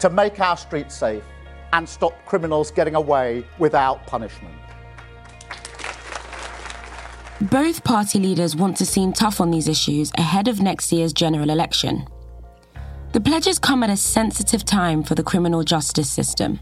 to 0.00 0.10
make 0.10 0.38
our 0.38 0.56
streets 0.56 0.94
safe 0.94 1.24
and 1.72 1.88
stop 1.88 2.12
criminals 2.26 2.70
getting 2.70 2.94
away 2.94 3.42
without 3.58 4.06
punishment. 4.06 4.54
Both 7.40 7.84
party 7.84 8.18
leaders 8.18 8.56
want 8.56 8.76
to 8.78 8.86
seem 8.86 9.12
tough 9.12 9.40
on 9.40 9.52
these 9.52 9.68
issues 9.68 10.10
ahead 10.18 10.48
of 10.48 10.60
next 10.60 10.90
year's 10.90 11.12
general 11.12 11.50
election. 11.50 12.08
The 13.12 13.20
pledges 13.20 13.60
come 13.60 13.84
at 13.84 13.90
a 13.90 13.96
sensitive 13.96 14.64
time 14.64 15.04
for 15.04 15.14
the 15.14 15.22
criminal 15.22 15.62
justice 15.62 16.10
system. 16.10 16.58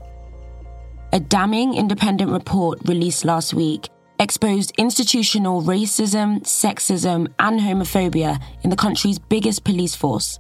A 1.14 1.20
damning 1.20 1.74
independent 1.74 2.30
report 2.30 2.78
released 2.84 3.24
last 3.24 3.54
week 3.54 3.88
exposed 4.18 4.72
institutional 4.76 5.62
racism, 5.62 6.40
sexism, 6.42 7.32
and 7.38 7.60
homophobia 7.60 8.42
in 8.62 8.70
the 8.70 8.76
country's 8.76 9.18
biggest 9.18 9.64
police 9.64 9.94
force. 9.94 10.38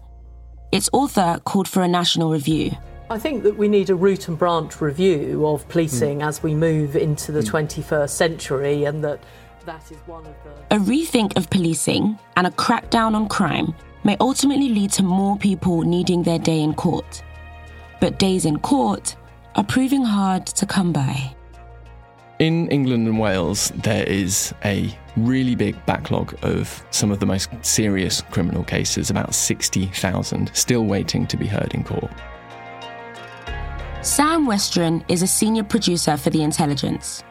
Its 0.72 0.90
author 0.92 1.40
called 1.44 1.68
for 1.68 1.82
a 1.82 1.88
national 1.88 2.30
review. 2.30 2.72
I 3.08 3.18
think 3.18 3.42
that 3.44 3.56
we 3.56 3.68
need 3.68 3.88
a 3.88 3.94
root 3.94 4.28
and 4.28 4.38
branch 4.38 4.80
review 4.80 5.46
of 5.46 5.68
policing 5.68 6.20
mm. 6.20 6.26
as 6.26 6.42
we 6.42 6.54
move 6.54 6.96
into 6.96 7.32
the 7.32 7.40
mm. 7.40 7.66
21st 7.66 8.10
century, 8.10 8.84
and 8.84 9.04
that 9.04 9.22
that 9.66 9.90
is 9.90 9.98
one 10.06 10.24
of 10.26 10.34
the. 10.44 10.76
A 10.76 10.78
rethink 10.78 11.36
of 11.36 11.50
policing 11.50 12.18
and 12.36 12.46
a 12.46 12.50
crackdown 12.50 13.14
on 13.14 13.28
crime 13.28 13.74
may 14.04 14.16
ultimately 14.20 14.68
lead 14.68 14.92
to 14.92 15.02
more 15.02 15.36
people 15.36 15.82
needing 15.82 16.22
their 16.22 16.38
day 16.38 16.60
in 16.60 16.72
court. 16.72 17.22
But 18.00 18.18
days 18.18 18.44
in 18.44 18.58
court 18.60 19.16
are 19.56 19.64
proving 19.64 20.04
hard 20.04 20.46
to 20.46 20.66
come 20.66 20.92
by. 20.92 21.34
In 22.38 22.68
England 22.68 23.08
and 23.08 23.18
Wales, 23.18 23.72
there 23.76 24.04
is 24.04 24.54
a 24.64 24.96
really 25.16 25.54
big 25.54 25.74
backlog 25.86 26.38
of 26.42 26.84
some 26.90 27.10
of 27.10 27.18
the 27.18 27.26
most 27.26 27.48
serious 27.62 28.20
criminal 28.30 28.62
cases, 28.62 29.08
about 29.08 29.34
60,000, 29.34 30.50
still 30.54 30.84
waiting 30.84 31.26
to 31.26 31.36
be 31.36 31.46
heard 31.46 31.72
in 31.72 31.82
court. 31.82 32.12
Sam 34.02 34.46
Westren 34.46 35.02
is 35.08 35.22
a 35.22 35.26
senior 35.26 35.64
producer 35.64 36.16
for 36.18 36.28
The 36.28 36.42
Intelligence. 36.42 37.24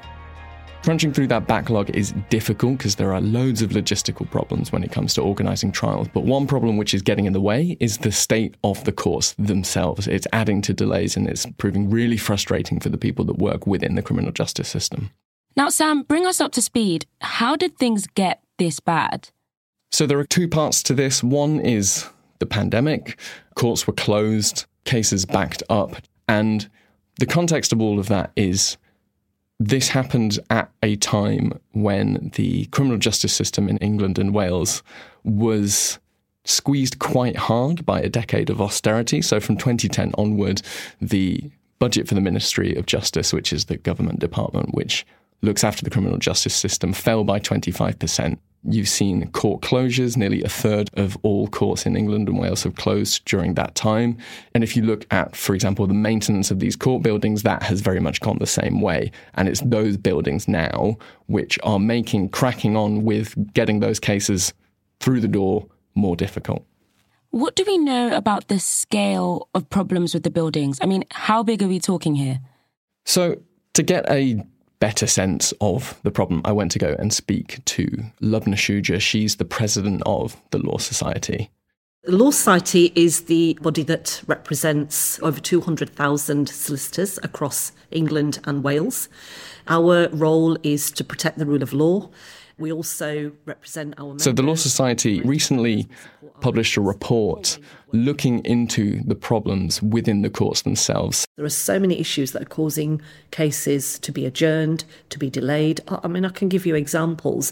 Crunching 0.86 1.14
through 1.14 1.26
that 1.30 1.48
backlog 1.48 1.90
is 1.96 2.14
difficult 2.30 2.78
because 2.78 2.94
there 2.94 3.12
are 3.12 3.20
loads 3.20 3.64
of 3.64 3.72
logistical 3.72 4.30
problems 4.30 4.72
when 4.72 4.84
it 4.84 4.92
comes 4.92 5.16
to 5.16 5.22
organising 5.24 5.72
trials. 5.72 6.08
But 6.14 6.26
one 6.26 6.46
problem 6.46 6.78
which 6.78 6.94
is 6.94 7.02
getting 7.02 7.26
in 7.26 7.34
the 7.34 7.42
way 7.42 7.76
is 7.80 7.98
the 7.98 8.12
state 8.12 8.54
of 8.64 8.84
the 8.84 8.92
courts 8.92 9.34
themselves. 9.40 10.08
It's 10.08 10.28
adding 10.32 10.62
to 10.62 10.76
delays 10.76 11.18
and 11.18 11.28
it's 11.28 11.48
proving 11.58 11.90
really 11.90 12.18
frustrating 12.18 12.80
for 12.80 12.90
the 12.90 13.00
people 13.00 13.26
that 13.26 13.40
work 13.40 13.66
within 13.66 13.96
the 13.96 14.04
criminal 14.04 14.32
justice 14.32 14.70
system. 14.70 15.10
Now, 15.58 15.70
Sam, 15.70 16.04
bring 16.04 16.28
us 16.28 16.40
up 16.40 16.52
to 16.52 16.62
speed. 16.62 17.08
How 17.20 17.56
did 17.56 17.80
things 17.80 18.06
get 18.06 18.44
this 18.60 18.80
bad? 18.80 19.30
So 19.92 20.06
there 20.06 20.20
are 20.20 20.24
two 20.24 20.48
parts 20.48 20.84
to 20.84 20.94
this. 20.94 21.24
One 21.24 21.60
is 21.62 22.08
the 22.38 22.46
pandemic, 22.46 23.20
courts 23.56 23.88
were 23.88 23.94
closed, 23.94 24.66
cases 24.84 25.26
backed 25.26 25.64
up, 25.68 25.96
and 26.28 26.70
the 27.18 27.26
context 27.26 27.74
of 27.74 27.82
all 27.82 27.98
of 27.98 28.08
that 28.10 28.32
is 28.36 28.78
this 29.60 29.90
happened 29.90 30.40
at 30.50 30.70
a 30.84 30.96
time 30.98 31.60
when 31.72 32.32
the 32.36 32.66
criminal 32.68 32.98
justice 32.98 33.34
system 33.34 33.70
in 33.70 33.78
England 33.78 34.20
and 34.20 34.34
Wales 34.34 34.84
was 35.24 36.00
squeezed 36.44 37.00
quite 37.00 37.36
hard 37.36 37.86
by 37.86 38.00
a 38.00 38.10
decade 38.10 38.50
of 38.50 38.62
austerity. 38.62 39.22
So 39.22 39.40
from 39.40 39.58
2010 39.58 40.12
onward, 40.18 40.62
the 41.02 41.50
budget 41.80 42.08
for 42.08 42.16
the 42.16 42.22
Ministry 42.22 42.76
of 42.76 42.86
Justice, 42.86 43.34
which 43.34 43.52
is 43.52 43.66
the 43.66 43.78
government 43.78 44.20
department 44.20 44.74
which 44.74 45.06
looks 45.42 45.64
after 45.64 45.84
the 45.84 45.90
criminal 45.90 46.18
justice 46.18 46.56
system, 46.56 46.94
fell 46.94 47.24
by 47.24 47.40
25%. 47.40 48.38
You've 48.68 48.90
seen 48.90 49.30
court 49.32 49.62
closures. 49.62 50.18
Nearly 50.18 50.44
a 50.44 50.50
third 50.50 50.90
of 50.96 51.18
all 51.24 51.48
courts 51.48 51.86
in 51.86 51.96
England 51.96 52.28
and 52.28 52.40
Wales 52.40 52.64
have 52.64 52.76
closed 52.76 53.24
during 53.26 53.54
that 53.54 53.76
time. 53.76 54.18
And 54.54 54.64
if 54.64 54.76
you 54.76 54.84
look 54.84 55.06
at, 55.12 55.36
for 55.36 55.54
example, 55.54 55.86
the 55.86 55.94
maintenance 55.94 56.50
of 56.50 56.60
these 56.60 56.76
court 56.76 57.04
buildings, 57.04 57.44
that 57.44 57.64
has 57.64 57.82
very 57.82 58.00
much 58.00 58.22
gone 58.22 58.38
the 58.40 58.48
same 58.48 58.82
way. 58.82 59.12
And 59.36 59.48
it's 59.48 59.62
those 59.62 59.98
buildings 59.98 60.48
now 60.48 60.98
which 61.28 61.60
are 61.64 61.80
making 61.80 62.30
cracking 62.30 62.76
on 62.76 63.04
with 63.04 63.54
getting 63.54 63.80
those 63.80 64.00
cases 64.00 64.54
through 65.00 65.22
the 65.22 65.28
door 65.28 65.68
more 65.94 66.16
difficult. 66.16 66.66
What 67.30 67.56
do 67.56 67.64
we 67.68 67.78
know 67.78 68.16
about 68.16 68.48
the 68.48 68.60
scale 68.60 69.50
of 69.54 69.70
problems 69.70 70.14
with 70.14 70.24
the 70.24 70.30
buildings? 70.30 70.80
I 70.82 70.86
mean, 70.86 71.04
how 71.12 71.44
big 71.44 71.62
are 71.62 71.68
we 71.68 71.80
talking 71.80 72.16
here? 72.16 72.40
So, 73.04 73.42
to 73.74 73.84
get 73.84 74.10
a 74.10 74.42
better 74.80 75.08
sense 75.08 75.54
of 75.62 76.00
the 76.04 76.12
problem, 76.12 76.42
I 76.46 76.52
went 76.52 76.72
to 76.72 76.80
go 76.80 76.96
and 76.98 77.14
speak 77.14 77.64
to 77.66 77.88
Lubna 78.22 78.56
Shuja. 78.56 79.00
She's 79.00 79.36
the 79.36 79.46
president 79.46 80.02
of 80.06 80.38
the 80.52 80.60
Law 80.60 80.78
Society. 80.78 81.50
The 82.04 82.16
Law 82.16 82.30
Society 82.30 82.92
is 82.94 83.22
the 83.22 83.58
body 83.62 83.82
that 83.84 84.22
represents 84.28 85.20
over 85.24 85.40
200,000 85.40 86.48
solicitors 86.48 87.18
across 87.24 87.72
England 87.90 88.40
and 88.44 88.64
Wales. 88.64 89.10
Our 89.68 90.10
role 90.10 90.56
is 90.62 90.92
to 90.92 91.04
protect 91.04 91.40
the 91.40 91.48
rule 91.48 91.64
of 91.64 91.74
law. 91.74 92.12
We 92.60 92.72
also 92.72 93.32
represent 93.46 93.96
our. 93.98 94.20
So, 94.20 94.32
the 94.32 94.44
Law 94.44 94.56
Society 94.56 95.20
recently 95.22 95.88
published 96.42 96.78
a 96.78 96.82
report 96.82 97.58
looking 97.96 98.44
into 98.46 99.02
the 99.04 99.16
problems 99.16 99.82
within 99.82 100.22
the 100.22 100.30
courts 100.30 100.62
themselves. 100.62 101.26
There 101.36 101.46
are 101.46 101.50
so 101.50 101.80
many 101.80 102.00
issues 102.00 102.32
that 102.32 102.44
are 102.44 102.46
causing 102.46 103.02
cases 103.32 103.98
to 104.00 104.12
be 104.12 104.26
adjourned, 104.26 104.86
to 105.10 105.20
be 105.20 105.30
delayed. 105.30 105.82
I 105.88 106.08
mean, 106.08 106.26
I 106.26 106.30
can 106.30 106.50
give 106.50 106.66
you 106.66 106.76
examples. 106.76 107.52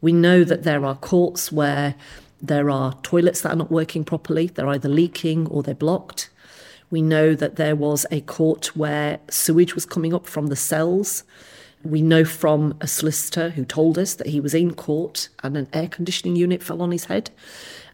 We 0.00 0.12
know 0.12 0.44
that 0.44 0.62
there 0.62 0.84
are 0.84 0.94
courts 0.94 1.50
where 1.50 1.94
there 2.40 2.70
are 2.70 2.94
toilets 3.02 3.42
that 3.42 3.52
are 3.52 3.56
not 3.56 3.70
working 3.70 4.04
properly, 4.04 4.46
they're 4.46 4.68
either 4.68 4.88
leaking 4.88 5.46
or 5.48 5.62
they're 5.62 5.74
blocked. 5.74 6.30
We 6.90 7.02
know 7.02 7.34
that 7.34 7.56
there 7.56 7.76
was 7.76 8.06
a 8.10 8.20
court 8.22 8.76
where 8.76 9.20
sewage 9.30 9.74
was 9.74 9.86
coming 9.86 10.12
up 10.12 10.26
from 10.26 10.48
the 10.48 10.56
cells. 10.56 11.22
We 11.82 12.02
know 12.02 12.24
from 12.24 12.74
a 12.80 12.86
solicitor 12.86 13.50
who 13.50 13.64
told 13.64 13.98
us 13.98 14.14
that 14.14 14.28
he 14.28 14.40
was 14.40 14.54
in 14.54 14.74
court 14.74 15.28
and 15.42 15.56
an 15.56 15.68
air 15.72 15.88
conditioning 15.88 16.36
unit 16.36 16.62
fell 16.62 16.82
on 16.82 16.92
his 16.92 17.06
head. 17.06 17.30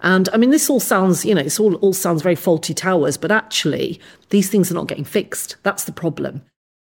And 0.00 0.28
I 0.32 0.36
mean, 0.36 0.50
this 0.50 0.68
all 0.68 0.80
sounds, 0.80 1.24
you 1.24 1.34
know, 1.34 1.40
it's 1.40 1.60
all, 1.60 1.76
all 1.76 1.92
sounds 1.92 2.22
very 2.22 2.36
Fawlty 2.36 2.74
Towers, 2.74 3.16
but 3.16 3.30
actually, 3.30 4.00
these 4.30 4.50
things 4.50 4.70
are 4.70 4.74
not 4.74 4.88
getting 4.88 5.04
fixed. 5.04 5.56
That's 5.62 5.84
the 5.84 5.92
problem. 5.92 6.42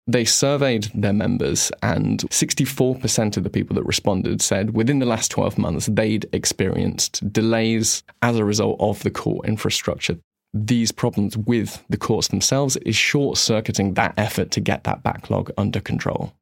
They 0.08 0.24
surveyed 0.24 0.90
their 0.94 1.12
members, 1.12 1.70
and 1.82 2.20
64% 2.30 3.36
of 3.36 3.44
the 3.44 3.50
people 3.50 3.74
that 3.76 3.84
responded 3.84 4.40
said 4.40 4.74
within 4.74 5.00
the 5.00 5.06
last 5.06 5.30
12 5.30 5.58
months 5.58 5.84
they'd 5.86 6.26
experienced 6.32 7.30
delays 7.30 8.02
as 8.22 8.38
a 8.38 8.44
result 8.44 8.78
of 8.80 9.02
the 9.02 9.10
court 9.10 9.46
infrastructure. 9.46 10.16
These 10.54 10.92
problems 10.92 11.36
with 11.36 11.84
the 11.90 11.98
courts 11.98 12.28
themselves 12.28 12.78
is 12.78 12.96
short 12.96 13.36
circuiting 13.36 13.94
that 13.94 14.14
effort 14.16 14.50
to 14.52 14.60
get 14.60 14.84
that 14.84 15.02
backlog 15.02 15.50
under 15.58 15.78
control. 15.78 16.32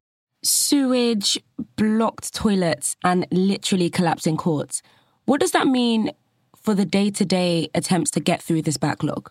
Sewage, 0.47 1.39
blocked 1.75 2.33
toilets, 2.33 2.97
and 3.03 3.27
literally 3.33 3.91
collapsing 3.91 4.37
courts. 4.37 4.81
What 5.25 5.41
does 5.41 5.51
that 5.51 5.67
mean 5.67 6.13
for 6.55 6.73
the 6.75 6.85
day 6.85 7.11
to 7.11 7.25
day 7.25 7.69
attempts 7.75 8.13
to 8.13 8.21
get 8.21 8.41
through 8.43 8.63
this 8.63 8.77
backlog? 8.77 9.31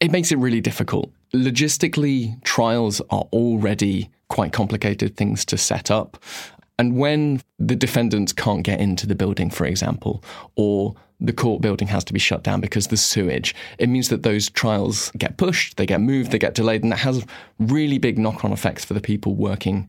It 0.00 0.10
makes 0.10 0.30
it 0.32 0.36
really 0.36 0.60
difficult. 0.60 1.10
Logistically, 1.32 2.42
trials 2.44 3.00
are 3.10 3.26
already 3.32 4.10
quite 4.28 4.52
complicated 4.52 5.16
things 5.16 5.46
to 5.46 5.56
set 5.56 5.90
up. 5.90 6.22
And 6.78 6.98
when 6.98 7.40
the 7.58 7.76
defendants 7.76 8.32
can't 8.32 8.64
get 8.64 8.80
into 8.80 9.06
the 9.06 9.14
building, 9.14 9.48
for 9.48 9.64
example, 9.64 10.22
or 10.56 10.94
the 11.20 11.32
court 11.32 11.62
building 11.62 11.88
has 11.88 12.04
to 12.04 12.12
be 12.12 12.18
shut 12.18 12.42
down 12.42 12.60
because 12.60 12.88
the 12.88 12.96
sewage, 12.98 13.54
it 13.78 13.88
means 13.88 14.10
that 14.10 14.24
those 14.24 14.50
trials 14.50 15.10
get 15.16 15.38
pushed, 15.38 15.78
they 15.78 15.86
get 15.86 16.02
moved, 16.02 16.32
they 16.32 16.38
get 16.38 16.54
delayed, 16.54 16.82
and 16.82 16.92
that 16.92 16.98
has 16.98 17.24
really 17.58 17.96
big 17.96 18.18
knock 18.18 18.44
on 18.44 18.52
effects 18.52 18.84
for 18.84 18.92
the 18.92 19.00
people 19.00 19.34
working 19.34 19.88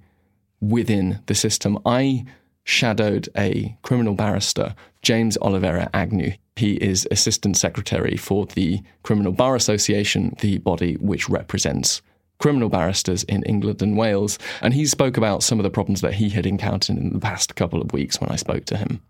within 0.62 1.20
the 1.28 1.36
system. 1.36 1.80
I 1.86 2.26
shadowed 2.64 3.30
a 3.38 3.78
criminal 3.84 4.16
barrister, 4.16 4.76
James 5.02 5.38
Oliveira 5.42 5.90
Agnew. 5.94 6.34
He 6.56 6.76
is 6.76 7.08
Assistant 7.12 7.58
Secretary 7.58 8.18
for 8.18 8.46
the 8.48 8.82
Criminal 9.04 9.34
Bar 9.34 9.56
Association, 9.56 10.36
the 10.40 10.58
body 10.58 10.96
which 10.96 11.30
represents 11.30 12.02
criminal 12.40 12.70
barristers 12.70 13.24
in 13.24 13.44
England 13.44 13.82
and 13.82 13.98
Wales. 13.98 14.38
And 14.62 14.74
he 14.74 14.86
spoke 14.86 15.18
about 15.18 15.44
some 15.44 15.60
of 15.60 15.64
the 15.64 15.70
problems 15.70 16.02
that 16.02 16.16
he 16.16 16.30
had 16.30 16.46
encountered 16.46 16.98
in 16.98 17.14
the 17.14 17.20
past 17.20 17.56
couple 17.56 17.82
of 17.82 17.94
weeks 17.94 18.20
when 18.20 18.30
I 18.30 18.36
spoke 18.36 18.66
to 18.66 18.78
him. 18.78 19.02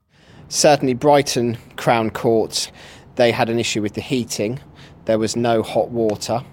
Certainly, 0.49 0.95
Brighton 0.95 1.57
Crown 1.75 2.11
Court, 2.11 2.71
they 3.15 3.31
had 3.31 3.49
an 3.49 3.59
issue 3.59 3.81
with 3.81 3.93
the 3.93 4.01
heating. 4.01 4.59
There 5.05 5.19
was 5.19 5.35
no 5.35 5.63
hot 5.63 5.89
water, 5.89 6.43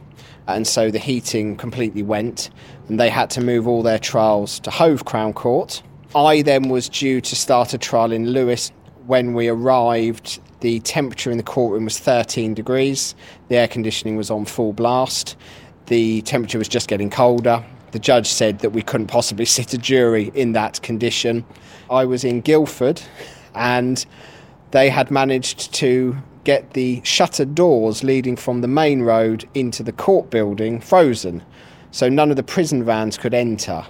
and 0.47 0.67
so 0.67 0.91
the 0.91 0.99
heating 0.99 1.57
completely 1.57 2.03
went, 2.03 2.51
and 2.89 2.99
they 2.99 3.09
had 3.09 3.31
to 3.31 3.41
move 3.41 3.67
all 3.69 3.83
their 3.83 3.99
trials 3.99 4.59
to 4.61 4.71
Hove 4.71 5.05
Crown 5.05 5.33
Court. 5.33 5.83
I 6.15 6.43
then 6.43 6.69
was 6.69 6.89
due 6.89 7.21
to 7.21 7.37
start 7.37 7.73
a 7.73 7.79
trial 7.79 8.13
in 8.13 8.31
Lewes. 8.31 8.71
When 9.07 9.35
we 9.35 9.49
arrived, 9.49 10.41
the 10.61 10.81
temperature 10.81 11.31
in 11.31 11.39
the 11.39 11.43
courtroom 11.43 11.85
was 11.85 11.99
13 11.99 12.55
degrees. 12.55 13.15
The 13.49 13.57
air 13.57 13.69
conditioning 13.69 14.17
was 14.17 14.31
on 14.31 14.45
full 14.45 14.73
blast. 14.73 15.37
The 15.87 16.23
temperature 16.23 16.59
was 16.59 16.69
just 16.69 16.89
getting 16.89 17.11
colder. 17.11 17.65
The 17.93 17.99
judge 17.99 18.29
said 18.29 18.61
that 18.61 18.71
we 18.71 18.83
couldn't 18.83 19.09
possibly 19.09 19.45
sit 19.57 19.75
a 19.75 19.79
jury 19.79 20.31
in 20.35 20.53
that 20.53 20.83
condition. 20.83 21.45
I 21.91 22.05
was 22.05 22.25
in 22.25 22.41
Guildford 22.41 23.03
and 23.55 24.05
they 24.71 24.89
had 24.89 25.11
managed 25.11 25.73
to 25.75 26.17
get 26.45 26.73
the 26.73 27.01
shuttered 27.05 27.55
doors 27.55 28.03
leading 28.03 28.37
from 28.37 28.61
the 28.61 28.69
main 28.69 29.03
road 29.03 29.49
into 29.55 29.83
the 29.83 29.93
court 29.93 30.31
building 30.31 30.81
frozen. 30.81 31.43
So 31.91 32.09
none 32.09 32.31
of 32.31 32.37
the 32.37 32.43
prison 32.43 32.85
vans 32.85 33.19
could 33.19 33.35
enter. 33.35 33.85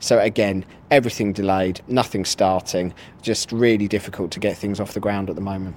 So 0.00 0.18
again, 0.18 0.64
everything 0.90 1.32
delayed, 1.32 1.80
nothing 1.88 2.24
starting, 2.24 2.92
just 3.22 3.50
really 3.52 3.88
difficult 3.88 4.30
to 4.32 4.40
get 4.40 4.56
things 4.56 4.80
off 4.80 4.92
the 4.92 5.00
ground 5.00 5.30
at 5.30 5.36
the 5.36 5.42
moment. 5.42 5.76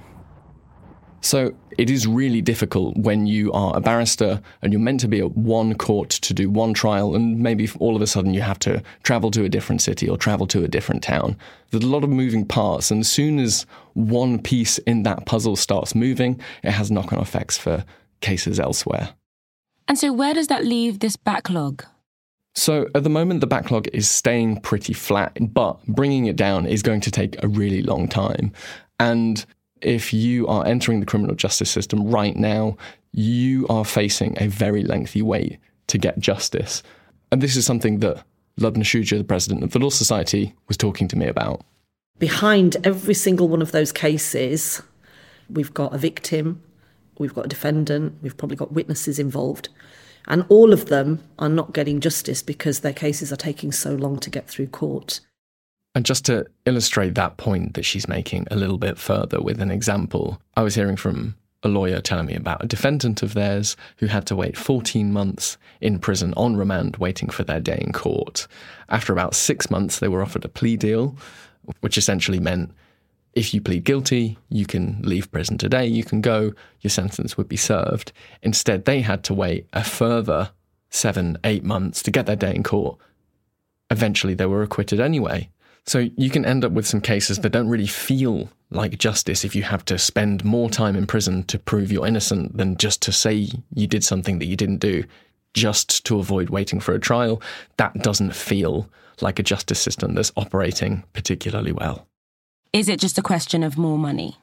So 1.24 1.54
it 1.78 1.88
is 1.88 2.06
really 2.06 2.40
difficult 2.40 2.96
when 2.96 3.26
you 3.26 3.52
are 3.52 3.76
a 3.76 3.80
barrister 3.80 4.42
and 4.60 4.72
you're 4.72 4.82
meant 4.82 4.98
to 5.00 5.08
be 5.08 5.20
at 5.20 5.36
one 5.36 5.74
court 5.74 6.10
to 6.10 6.34
do 6.34 6.50
one 6.50 6.74
trial, 6.74 7.14
and 7.14 7.38
maybe 7.38 7.70
all 7.78 7.94
of 7.94 8.02
a 8.02 8.08
sudden 8.08 8.34
you 8.34 8.40
have 8.40 8.58
to 8.60 8.82
travel 9.04 9.30
to 9.30 9.44
a 9.44 9.48
different 9.48 9.82
city 9.82 10.08
or 10.08 10.18
travel 10.18 10.48
to 10.48 10.64
a 10.64 10.68
different 10.68 11.02
town. 11.02 11.36
There's 11.70 11.84
a 11.84 11.88
lot 11.88 12.02
of 12.02 12.10
moving 12.10 12.44
parts, 12.44 12.90
and 12.90 13.02
as 13.02 13.10
soon 13.10 13.38
as 13.38 13.66
one 13.94 14.40
piece 14.40 14.78
in 14.78 15.02
that 15.04 15.26
puzzle 15.26 15.56
starts 15.56 15.94
moving, 15.94 16.40
it 16.62 16.70
has 16.72 16.90
knock 16.90 17.12
on 17.12 17.18
effects 17.18 17.58
for 17.58 17.84
cases 18.20 18.58
elsewhere. 18.58 19.10
And 19.88 19.98
so, 19.98 20.12
where 20.12 20.34
does 20.34 20.46
that 20.46 20.64
leave 20.64 21.00
this 21.00 21.16
backlog? 21.16 21.84
So, 22.54 22.86
at 22.94 23.02
the 23.02 23.10
moment, 23.10 23.40
the 23.40 23.46
backlog 23.46 23.88
is 23.92 24.08
staying 24.08 24.60
pretty 24.60 24.92
flat, 24.92 25.36
but 25.40 25.84
bringing 25.86 26.26
it 26.26 26.36
down 26.36 26.66
is 26.66 26.82
going 26.82 27.00
to 27.02 27.10
take 27.10 27.42
a 27.42 27.48
really 27.48 27.82
long 27.82 28.08
time. 28.08 28.52
And 29.00 29.44
if 29.80 30.12
you 30.12 30.46
are 30.46 30.66
entering 30.66 31.00
the 31.00 31.06
criminal 31.06 31.34
justice 31.34 31.70
system 31.70 32.08
right 32.08 32.36
now, 32.36 32.76
you 33.12 33.66
are 33.68 33.84
facing 33.84 34.36
a 34.40 34.46
very 34.46 34.82
lengthy 34.84 35.22
wait 35.22 35.58
to 35.88 35.98
get 35.98 36.18
justice. 36.18 36.82
And 37.30 37.42
this 37.42 37.56
is 37.56 37.66
something 37.66 37.98
that 38.00 38.24
Lubna 38.60 38.84
Shuja, 38.84 39.18
the 39.18 39.24
president 39.24 39.64
of 39.64 39.72
the 39.72 39.78
Law 39.78 39.90
Society, 39.90 40.54
was 40.68 40.76
talking 40.76 41.08
to 41.08 41.16
me 41.16 41.26
about. 41.26 41.62
Behind 42.22 42.76
every 42.86 43.14
single 43.14 43.48
one 43.48 43.60
of 43.62 43.72
those 43.72 43.90
cases, 43.90 44.80
we've 45.50 45.74
got 45.74 45.92
a 45.92 45.98
victim, 45.98 46.62
we've 47.18 47.34
got 47.34 47.46
a 47.46 47.48
defendant, 47.48 48.16
we've 48.22 48.36
probably 48.36 48.56
got 48.56 48.72
witnesses 48.72 49.18
involved. 49.18 49.70
And 50.28 50.46
all 50.48 50.72
of 50.72 50.86
them 50.86 51.20
are 51.40 51.48
not 51.48 51.72
getting 51.72 51.98
justice 51.98 52.40
because 52.40 52.78
their 52.78 52.92
cases 52.92 53.32
are 53.32 53.36
taking 53.36 53.72
so 53.72 53.96
long 53.96 54.20
to 54.20 54.30
get 54.30 54.46
through 54.46 54.68
court. 54.68 55.18
And 55.96 56.06
just 56.06 56.24
to 56.26 56.46
illustrate 56.64 57.16
that 57.16 57.38
point 57.38 57.74
that 57.74 57.84
she's 57.84 58.06
making 58.06 58.46
a 58.52 58.56
little 58.56 58.78
bit 58.78 58.98
further 58.98 59.42
with 59.42 59.60
an 59.60 59.72
example, 59.72 60.40
I 60.56 60.62
was 60.62 60.76
hearing 60.76 60.96
from 60.96 61.34
a 61.64 61.68
lawyer 61.68 62.00
telling 62.00 62.26
me 62.26 62.36
about 62.36 62.62
a 62.62 62.68
defendant 62.68 63.24
of 63.24 63.34
theirs 63.34 63.76
who 63.96 64.06
had 64.06 64.26
to 64.26 64.36
wait 64.36 64.56
14 64.56 65.12
months 65.12 65.56
in 65.80 65.98
prison 65.98 66.34
on 66.36 66.54
remand 66.54 66.98
waiting 66.98 67.30
for 67.30 67.42
their 67.42 67.58
day 67.58 67.82
in 67.84 67.92
court. 67.92 68.46
After 68.90 69.12
about 69.12 69.34
six 69.34 69.72
months, 69.72 69.98
they 69.98 70.06
were 70.06 70.22
offered 70.22 70.44
a 70.44 70.48
plea 70.48 70.76
deal, 70.76 71.16
which 71.80 71.98
essentially 71.98 72.40
meant 72.40 72.72
if 73.34 73.54
you 73.54 73.60
plead 73.60 73.84
guilty, 73.84 74.38
you 74.48 74.66
can 74.66 75.00
leave 75.02 75.32
prison 75.32 75.56
today, 75.56 75.86
you 75.86 76.04
can 76.04 76.20
go, 76.20 76.52
your 76.80 76.90
sentence 76.90 77.36
would 77.36 77.48
be 77.48 77.56
served. 77.56 78.12
Instead, 78.42 78.84
they 78.84 79.00
had 79.00 79.24
to 79.24 79.34
wait 79.34 79.66
a 79.72 79.82
further 79.82 80.50
seven, 80.90 81.38
eight 81.44 81.64
months 81.64 82.02
to 82.02 82.10
get 82.10 82.26
their 82.26 82.36
day 82.36 82.54
in 82.54 82.62
court. 82.62 82.98
Eventually, 83.90 84.34
they 84.34 84.46
were 84.46 84.62
acquitted 84.62 85.00
anyway. 85.00 85.48
So 85.86 86.10
you 86.16 86.30
can 86.30 86.44
end 86.44 86.64
up 86.64 86.72
with 86.72 86.86
some 86.86 87.00
cases 87.00 87.38
that 87.38 87.50
don't 87.50 87.68
really 87.68 87.86
feel 87.86 88.50
like 88.70 88.98
justice 88.98 89.44
if 89.44 89.56
you 89.56 89.62
have 89.62 89.84
to 89.86 89.98
spend 89.98 90.44
more 90.44 90.70
time 90.70 90.94
in 90.94 91.06
prison 91.06 91.42
to 91.44 91.58
prove 91.58 91.90
you're 91.90 92.06
innocent 92.06 92.56
than 92.56 92.76
just 92.76 93.02
to 93.02 93.12
say 93.12 93.48
you 93.74 93.86
did 93.86 94.04
something 94.04 94.38
that 94.38 94.46
you 94.46 94.56
didn't 94.56 94.78
do 94.78 95.04
just 95.54 96.04
to 96.06 96.18
avoid 96.18 96.50
waiting 96.50 96.80
for 96.80 96.94
a 96.94 97.00
trial. 97.00 97.42
That 97.76 97.94
doesn't 98.02 98.34
feel 98.34 98.88
like 99.20 99.38
a 99.38 99.42
justice 99.42 99.80
system 99.80 100.14
that's 100.14 100.32
operating 100.36 101.04
particularly 101.12 101.72
well. 101.72 102.06
is 102.72 102.88
it 102.88 103.00
just 103.00 103.18
a 103.18 103.22
question 103.22 103.62
of 103.62 103.76
more 103.76 103.98
money? 103.98 104.36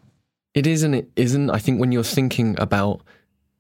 It 0.54 0.66
is 0.68 0.84
and 0.84 0.96
it 0.96 1.10
isn't. 1.16 1.50
I 1.50 1.60
think 1.60 1.80
when 1.80 1.92
you're 1.92 2.04
thinking 2.04 2.60
about 2.60 3.02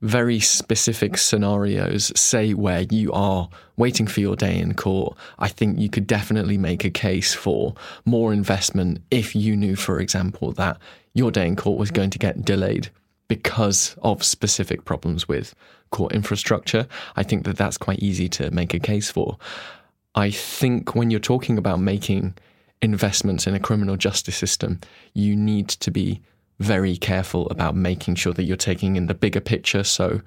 very 0.01 0.39
specific 0.39 1.17
scenarios, 1.17 2.11
say 2.19 2.53
where 2.53 2.81
you 2.89 3.11
are 3.11 3.49
waiting 3.77 4.07
for 4.07 4.21
your 4.21 4.35
day 4.35 4.57
in 4.57 4.73
court, 4.73 5.17
I 5.39 5.49
think 5.49 5.77
you 5.77 5.89
could 5.89 6.07
definitely 6.07 6.57
make 6.57 6.85
a 6.85 6.89
case 6.89 7.33
for 7.33 7.75
more 8.05 8.31
investment 8.31 9.01
if 9.11 9.35
you 9.35 9.57
knew, 9.57 9.75
for 9.75 9.99
example, 9.99 10.51
that 10.53 10.77
your 11.13 11.31
day 11.31 11.47
in 11.47 11.55
court 11.55 11.77
was 11.77 11.91
going 11.91 12.11
to 12.11 12.19
get 12.19 12.45
delayed 12.45 12.89
because 13.27 13.95
of 14.01 14.23
specific 14.23 14.85
problems 14.85 15.27
with 15.27 15.53
court 15.91 16.13
infrastructure. 16.13 16.87
I 17.15 17.23
think 17.23 17.43
that 17.45 17.57
that's 17.57 17.77
quite 17.77 17.99
easy 17.99 18.29
to 18.29 18.51
make 18.51 18.73
a 18.73 18.79
case 18.79 19.11
for. 19.11 19.37
I 20.15 20.31
think 20.31 20.95
when 20.95 21.11
you're 21.11 21.19
talking 21.19 21.57
about 21.57 21.79
making 21.79 22.35
investments 22.81 23.45
in 23.47 23.55
a 23.55 23.59
criminal 23.59 23.97
justice 23.97 24.37
system, 24.37 24.79
you 25.13 25.35
need 25.35 25.69
to 25.69 25.91
be 25.91 26.21
very 26.59 26.97
careful 26.97 27.47
about 27.49 27.75
making 27.75 28.15
sure 28.15 28.33
that 28.33 28.43
you're 28.43 28.57
taking 28.57 28.95
in 28.95 29.07
the 29.07 29.13
bigger 29.13 29.39
picture. 29.39 29.83
So, 29.83 30.21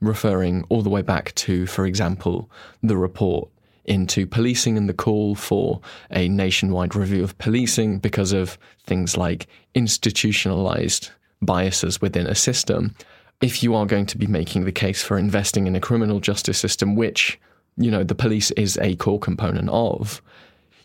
referring 0.00 0.64
all 0.68 0.82
the 0.82 0.90
way 0.90 1.02
back 1.02 1.34
to, 1.36 1.66
for 1.66 1.86
example, 1.86 2.50
the 2.82 2.96
report 2.96 3.48
into 3.84 4.26
policing 4.26 4.76
and 4.76 4.88
the 4.88 4.94
call 4.94 5.34
for 5.34 5.80
a 6.10 6.28
nationwide 6.28 6.94
review 6.94 7.24
of 7.24 7.36
policing 7.38 7.98
because 7.98 8.32
of 8.32 8.58
things 8.86 9.16
like 9.16 9.48
institutionalized 9.74 11.10
biases 11.40 12.00
within 12.00 12.26
a 12.26 12.34
system. 12.34 12.94
If 13.40 13.62
you 13.62 13.74
are 13.74 13.86
going 13.86 14.06
to 14.06 14.18
be 14.18 14.28
making 14.28 14.64
the 14.64 14.72
case 14.72 15.02
for 15.02 15.18
investing 15.18 15.66
in 15.66 15.74
a 15.74 15.80
criminal 15.80 16.20
justice 16.20 16.58
system, 16.58 16.94
which, 16.94 17.40
you 17.76 17.90
know, 17.90 18.04
the 18.04 18.14
police 18.14 18.50
is 18.52 18.78
a 18.78 18.96
core 18.96 19.18
component 19.18 19.68
of, 19.70 20.22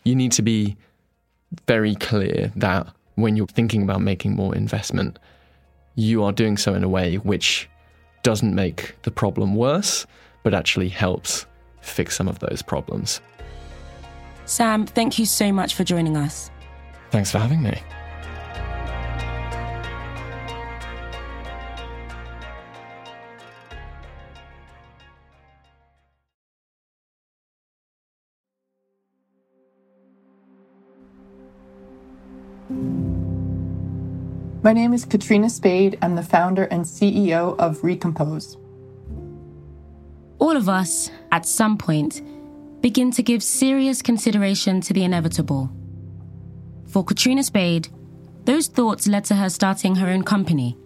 you 0.04 0.14
need 0.14 0.32
to 0.32 0.42
be 0.42 0.76
very 1.66 1.94
clear 1.94 2.52
that 2.56 2.86
when 3.16 3.36
you're 3.36 3.46
thinking 3.46 3.82
about 3.82 4.00
making 4.00 4.34
more 4.34 4.54
investment, 4.54 5.18
you 5.94 6.22
are 6.22 6.32
doing 6.32 6.56
so 6.56 6.74
in 6.74 6.84
a 6.84 6.88
way 6.88 7.16
which 7.16 7.68
doesn't 8.22 8.54
make 8.54 8.94
the 9.02 9.10
problem 9.10 9.54
worse, 9.54 10.06
but 10.42 10.54
actually 10.54 10.88
helps 10.88 11.46
fix 11.80 12.16
some 12.16 12.28
of 12.28 12.38
those 12.38 12.62
problems. 12.62 13.20
Sam, 14.44 14.86
thank 14.86 15.18
you 15.18 15.26
so 15.26 15.52
much 15.52 15.74
for 15.74 15.84
joining 15.84 16.16
us. 16.16 16.50
Thanks 17.10 17.30
for 17.30 17.38
having 17.38 17.62
me. 17.62 17.80
My 34.68 34.74
name 34.74 34.92
is 34.92 35.06
Katrina 35.06 35.48
Spade. 35.48 35.96
I'm 36.02 36.14
the 36.14 36.22
founder 36.22 36.64
and 36.64 36.84
CEO 36.84 37.58
of 37.58 37.82
Recompose. 37.82 38.58
All 40.38 40.58
of 40.58 40.68
us, 40.68 41.10
at 41.32 41.46
some 41.46 41.78
point, 41.78 42.20
begin 42.82 43.10
to 43.12 43.22
give 43.22 43.42
serious 43.42 44.02
consideration 44.02 44.82
to 44.82 44.92
the 44.92 45.04
inevitable. 45.04 45.70
For 46.86 47.02
Katrina 47.02 47.44
Spade, 47.44 47.88
those 48.44 48.66
thoughts 48.66 49.08
led 49.08 49.24
to 49.24 49.36
her 49.36 49.48
starting 49.48 49.94
her 49.94 50.08
own 50.10 50.22
company. 50.22 50.76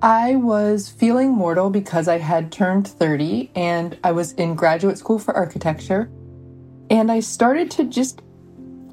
I 0.00 0.36
was 0.36 0.88
feeling 0.88 1.32
mortal 1.32 1.68
because 1.68 2.08
I 2.08 2.16
had 2.16 2.50
turned 2.50 2.88
30 2.88 3.50
and 3.54 3.98
I 4.02 4.12
was 4.12 4.32
in 4.32 4.54
graduate 4.54 4.96
school 4.96 5.18
for 5.18 5.36
architecture. 5.36 6.10
And 6.88 7.12
I 7.12 7.20
started 7.20 7.70
to 7.72 7.84
just 7.84 8.22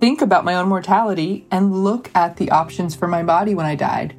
think 0.04 0.22
about 0.22 0.44
my 0.44 0.56
own 0.56 0.68
mortality 0.68 1.48
and 1.50 1.82
look 1.82 2.12
at 2.13 2.36
the 2.36 2.52
options 2.52 2.94
for 2.94 3.08
my 3.08 3.24
body 3.24 3.56
when 3.56 3.66
I 3.66 3.76
died. 3.76 4.13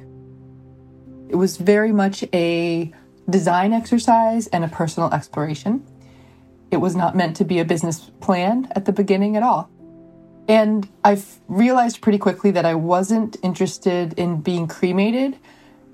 It 1.29 1.35
was 1.35 1.57
very 1.57 1.91
much 1.91 2.23
a 2.33 2.91
design 3.29 3.71
exercise 3.71 4.47
and 4.47 4.63
a 4.63 4.67
personal 4.67 5.13
exploration. 5.13 5.85
It 6.71 6.77
was 6.77 6.95
not 6.95 7.15
meant 7.15 7.35
to 7.35 7.45
be 7.45 7.59
a 7.59 7.65
business 7.65 8.09
plan 8.19 8.67
at 8.71 8.85
the 8.85 8.93
beginning 8.93 9.37
at 9.37 9.43
all. 9.43 9.69
And 10.47 10.89
I've 11.03 11.39
realized 11.47 12.01
pretty 12.01 12.17
quickly 12.17 12.49
that 12.49 12.65
I 12.65 12.73
wasn't 12.73 13.37
interested 13.43 14.13
in 14.17 14.41
being 14.41 14.67
cremated, 14.67 15.37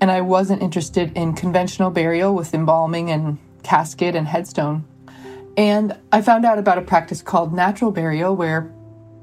and 0.00 0.10
I 0.10 0.22
wasn't 0.22 0.62
interested 0.62 1.12
in 1.14 1.34
conventional 1.34 1.90
burial 1.90 2.34
with 2.34 2.54
embalming 2.54 3.10
and 3.10 3.36
casket 3.62 4.16
and 4.16 4.26
headstone. 4.26 4.86
And 5.58 5.98
I 6.10 6.22
found 6.22 6.46
out 6.46 6.58
about 6.58 6.78
a 6.78 6.82
practice 6.82 7.20
called 7.20 7.52
natural 7.52 7.90
burial, 7.90 8.34
where 8.34 8.72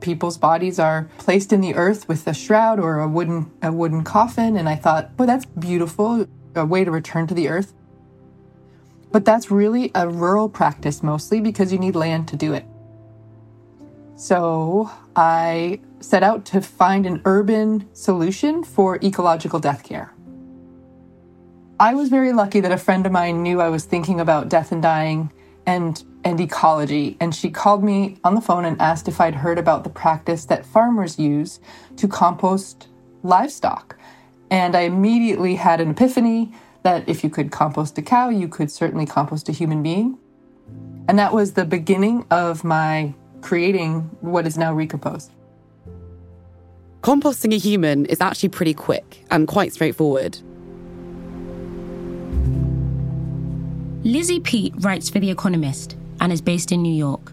people's 0.02 0.38
bodies 0.38 0.80
are 0.80 1.10
placed 1.18 1.52
in 1.54 1.62
the 1.62 1.76
earth 1.76 2.08
with 2.08 2.28
a 2.28 2.34
shroud 2.34 2.80
or 2.80 3.00
a 3.00 3.08
wooden 3.08 3.52
a 3.62 3.72
wooden 3.72 4.04
coffin 4.04 4.58
and 4.58 4.68
I 4.70 4.76
thought, 4.76 5.16
"Boy, 5.18 5.26
that's 5.26 5.46
beautiful, 5.46 6.26
a 6.56 6.66
way 6.66 6.84
to 6.84 6.92
return 6.92 7.28
to 7.28 7.34
the 7.34 7.50
earth." 7.50 7.74
But 9.12 9.26
that's 9.26 9.50
really 9.50 9.92
a 9.96 10.08
rural 10.08 10.50
practice 10.50 11.02
mostly 11.02 11.42
because 11.42 11.74
you 11.74 11.80
need 11.80 11.96
land 11.96 12.28
to 12.30 12.36
do 12.36 12.54
it. 12.54 12.66
So, 14.16 14.92
I 15.16 15.80
set 16.02 16.24
out 16.24 16.46
to 16.46 16.62
find 16.62 17.06
an 17.06 17.22
urban 17.26 17.88
solution 17.94 18.64
for 18.64 18.98
ecological 19.02 19.60
death 19.60 19.84
care. 19.84 20.14
I 21.80 21.94
was 21.94 22.10
very 22.10 22.34
lucky 22.34 22.60
that 22.60 22.72
a 22.74 22.78
friend 22.78 23.06
of 23.06 23.14
mine 23.14 23.42
knew 23.42 23.62
I 23.62 23.70
was 23.70 23.86
thinking 23.86 24.20
about 24.20 24.50
death 24.50 24.74
and 24.74 24.82
dying 24.82 25.32
and 25.66 26.04
and 26.24 26.40
ecology. 26.40 27.18
And 27.20 27.34
she 27.34 27.50
called 27.50 27.84
me 27.84 28.18
on 28.24 28.36
the 28.36 28.42
phone 28.42 28.66
and 28.66 28.80
asked 28.82 29.08
if 29.08 29.22
I'd 29.22 29.36
heard 29.36 29.58
about 29.58 29.84
the 29.84 29.90
practice 29.90 30.46
that 30.46 30.66
farmers 30.66 31.18
use 31.20 31.60
to 31.98 32.08
compost 32.08 32.88
livestock. 33.24 33.98
And 34.52 34.76
I 34.76 34.82
immediately 34.82 35.56
had 35.56 35.80
an 35.80 35.92
epiphany 35.92 36.54
that 36.84 37.08
if 37.08 37.24
you 37.24 37.30
could 37.30 37.52
compost 37.52 37.98
a 37.98 38.02
cow, 38.02 38.30
you 38.30 38.48
could 38.48 38.72
certainly 38.72 39.06
compost 39.06 39.50
a 39.50 39.52
human 39.52 39.84
being. 39.84 40.18
And 41.08 41.18
that 41.20 41.34
was 41.34 41.54
the 41.54 41.66
beginning 41.66 42.26
of 42.32 42.64
my 42.64 43.14
creating 43.42 44.02
what 44.22 44.46
is 44.46 44.58
now 44.58 44.74
Recompose. 44.74 45.30
Composting 47.02 47.54
a 47.54 47.58
human 47.58 48.06
is 48.08 48.20
actually 48.20 48.50
pretty 48.50 48.74
quick 48.74 49.26
and 49.32 49.48
quite 49.48 49.74
straightforward. 49.74 50.38
Lizzie 54.04 54.40
Pete 54.40 54.74
writes 54.78 55.10
for 55.10 55.20
The 55.20 55.30
Economist 55.30 55.98
and 56.20 56.32
is 56.32 56.42
based 56.42 56.72
in 56.72 56.82
New 56.82 56.94
York. 56.94 57.32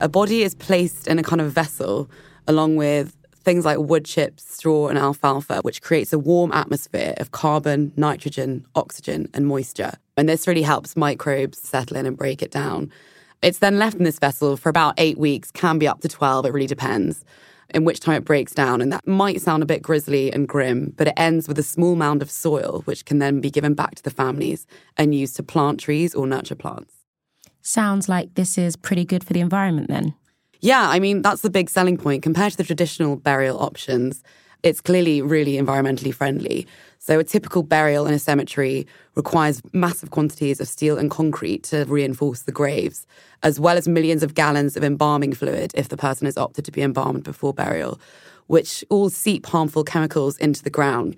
A 0.00 0.08
body 0.08 0.42
is 0.42 0.54
placed 0.54 1.06
in 1.06 1.18
a 1.18 1.22
kind 1.22 1.40
of 1.40 1.52
vessel 1.52 2.10
along 2.46 2.76
with 2.76 3.16
things 3.42 3.64
like 3.64 3.78
wood 3.78 4.04
chips, 4.04 4.42
straw, 4.44 4.88
and 4.88 4.98
alfalfa, 4.98 5.60
which 5.62 5.82
creates 5.82 6.12
a 6.12 6.18
warm 6.18 6.52
atmosphere 6.52 7.14
of 7.18 7.32
carbon, 7.32 7.92
nitrogen, 7.96 8.66
oxygen, 8.74 9.28
and 9.34 9.46
moisture. 9.46 9.92
And 10.16 10.28
this 10.28 10.46
really 10.46 10.62
helps 10.62 10.96
microbes 10.96 11.58
settle 11.58 11.96
in 11.96 12.06
and 12.06 12.16
break 12.16 12.42
it 12.42 12.50
down. 12.50 12.90
It's 13.42 13.58
then 13.58 13.78
left 13.78 13.96
in 13.96 14.04
this 14.04 14.18
vessel 14.18 14.56
for 14.56 14.68
about 14.68 14.94
eight 14.98 15.16
weeks, 15.16 15.50
can 15.50 15.78
be 15.78 15.88
up 15.88 16.00
to 16.02 16.08
12, 16.08 16.46
it 16.46 16.52
really 16.52 16.66
depends, 16.66 17.24
in 17.70 17.84
which 17.84 18.00
time 18.00 18.16
it 18.16 18.24
breaks 18.24 18.52
down. 18.52 18.82
And 18.82 18.92
that 18.92 19.06
might 19.06 19.40
sound 19.40 19.62
a 19.62 19.66
bit 19.66 19.82
grisly 19.82 20.30
and 20.30 20.46
grim, 20.46 20.92
but 20.96 21.08
it 21.08 21.14
ends 21.16 21.48
with 21.48 21.58
a 21.58 21.62
small 21.62 21.96
mound 21.96 22.20
of 22.20 22.30
soil, 22.30 22.82
which 22.84 23.06
can 23.06 23.18
then 23.18 23.40
be 23.40 23.50
given 23.50 23.72
back 23.72 23.94
to 23.94 24.02
the 24.02 24.10
families 24.10 24.66
and 24.98 25.14
used 25.14 25.36
to 25.36 25.42
plant 25.42 25.80
trees 25.80 26.14
or 26.14 26.26
nurture 26.26 26.54
plants. 26.54 26.99
Sounds 27.62 28.08
like 28.08 28.34
this 28.34 28.56
is 28.56 28.76
pretty 28.76 29.04
good 29.04 29.24
for 29.24 29.32
the 29.32 29.40
environment 29.40 29.88
then. 29.88 30.14
Yeah, 30.60 30.88
I 30.88 30.98
mean, 30.98 31.22
that's 31.22 31.42
the 31.42 31.50
big 31.50 31.70
selling 31.70 31.96
point. 31.96 32.22
Compared 32.22 32.52
to 32.52 32.58
the 32.58 32.64
traditional 32.64 33.16
burial 33.16 33.58
options, 33.58 34.22
it's 34.62 34.80
clearly 34.80 35.22
really 35.22 35.54
environmentally 35.54 36.12
friendly. 36.12 36.66
So, 36.98 37.18
a 37.18 37.24
typical 37.24 37.62
burial 37.62 38.06
in 38.06 38.12
a 38.12 38.18
cemetery 38.18 38.86
requires 39.14 39.62
massive 39.72 40.10
quantities 40.10 40.60
of 40.60 40.68
steel 40.68 40.98
and 40.98 41.10
concrete 41.10 41.62
to 41.64 41.86
reinforce 41.88 42.42
the 42.42 42.52
graves, 42.52 43.06
as 43.42 43.58
well 43.58 43.78
as 43.78 43.88
millions 43.88 44.22
of 44.22 44.34
gallons 44.34 44.76
of 44.76 44.84
embalming 44.84 45.32
fluid 45.32 45.72
if 45.74 45.88
the 45.88 45.96
person 45.96 46.26
has 46.26 46.36
opted 46.36 46.66
to 46.66 46.72
be 46.72 46.82
embalmed 46.82 47.24
before 47.24 47.54
burial, 47.54 47.98
which 48.48 48.84
all 48.90 49.08
seep 49.08 49.46
harmful 49.46 49.82
chemicals 49.82 50.36
into 50.38 50.62
the 50.62 50.68
ground. 50.68 51.16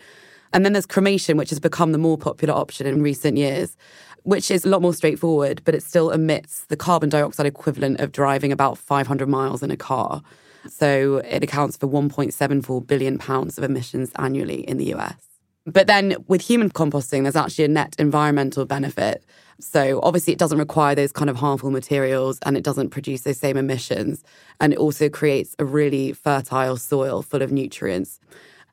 And 0.52 0.64
then 0.64 0.72
there's 0.72 0.86
cremation, 0.86 1.36
which 1.36 1.50
has 1.50 1.58
become 1.58 1.92
the 1.92 1.98
more 1.98 2.18
popular 2.18 2.54
option 2.54 2.86
in 2.86 3.02
recent 3.02 3.36
years 3.36 3.76
which 4.24 4.50
is 4.50 4.64
a 4.64 4.68
lot 4.68 4.82
more 4.82 4.94
straightforward, 4.94 5.62
but 5.64 5.74
it 5.74 5.82
still 5.82 6.10
emits 6.10 6.64
the 6.66 6.76
carbon 6.76 7.08
dioxide 7.08 7.46
equivalent 7.46 8.00
of 8.00 8.12
driving 8.12 8.52
about 8.52 8.78
500 8.78 9.28
miles 9.28 9.62
in 9.62 9.70
a 9.70 9.76
car. 9.76 10.22
So 10.68 11.18
it 11.18 11.42
accounts 11.42 11.76
for 11.76 11.88
1.74 11.88 12.86
billion 12.86 13.18
pounds 13.18 13.58
of 13.58 13.64
emissions 13.64 14.12
annually 14.16 14.68
in 14.68 14.78
the 14.78 14.94
US. 14.94 15.16
But 15.64 15.86
then 15.86 16.16
with 16.26 16.40
human 16.40 16.70
composting, 16.70 17.22
there's 17.22 17.36
actually 17.36 17.66
a 17.66 17.68
net 17.68 17.94
environmental 17.98 18.64
benefit. 18.64 19.24
So 19.60 20.00
obviously, 20.02 20.32
it 20.32 20.38
doesn't 20.38 20.58
require 20.58 20.96
those 20.96 21.12
kind 21.12 21.30
of 21.30 21.36
harmful 21.36 21.70
materials 21.70 22.40
and 22.44 22.56
it 22.56 22.64
doesn't 22.64 22.90
produce 22.90 23.22
those 23.22 23.38
same 23.38 23.56
emissions. 23.56 24.24
And 24.60 24.72
it 24.72 24.78
also 24.78 25.08
creates 25.08 25.54
a 25.60 25.64
really 25.64 26.12
fertile 26.12 26.76
soil 26.76 27.22
full 27.22 27.42
of 27.42 27.52
nutrients. 27.52 28.18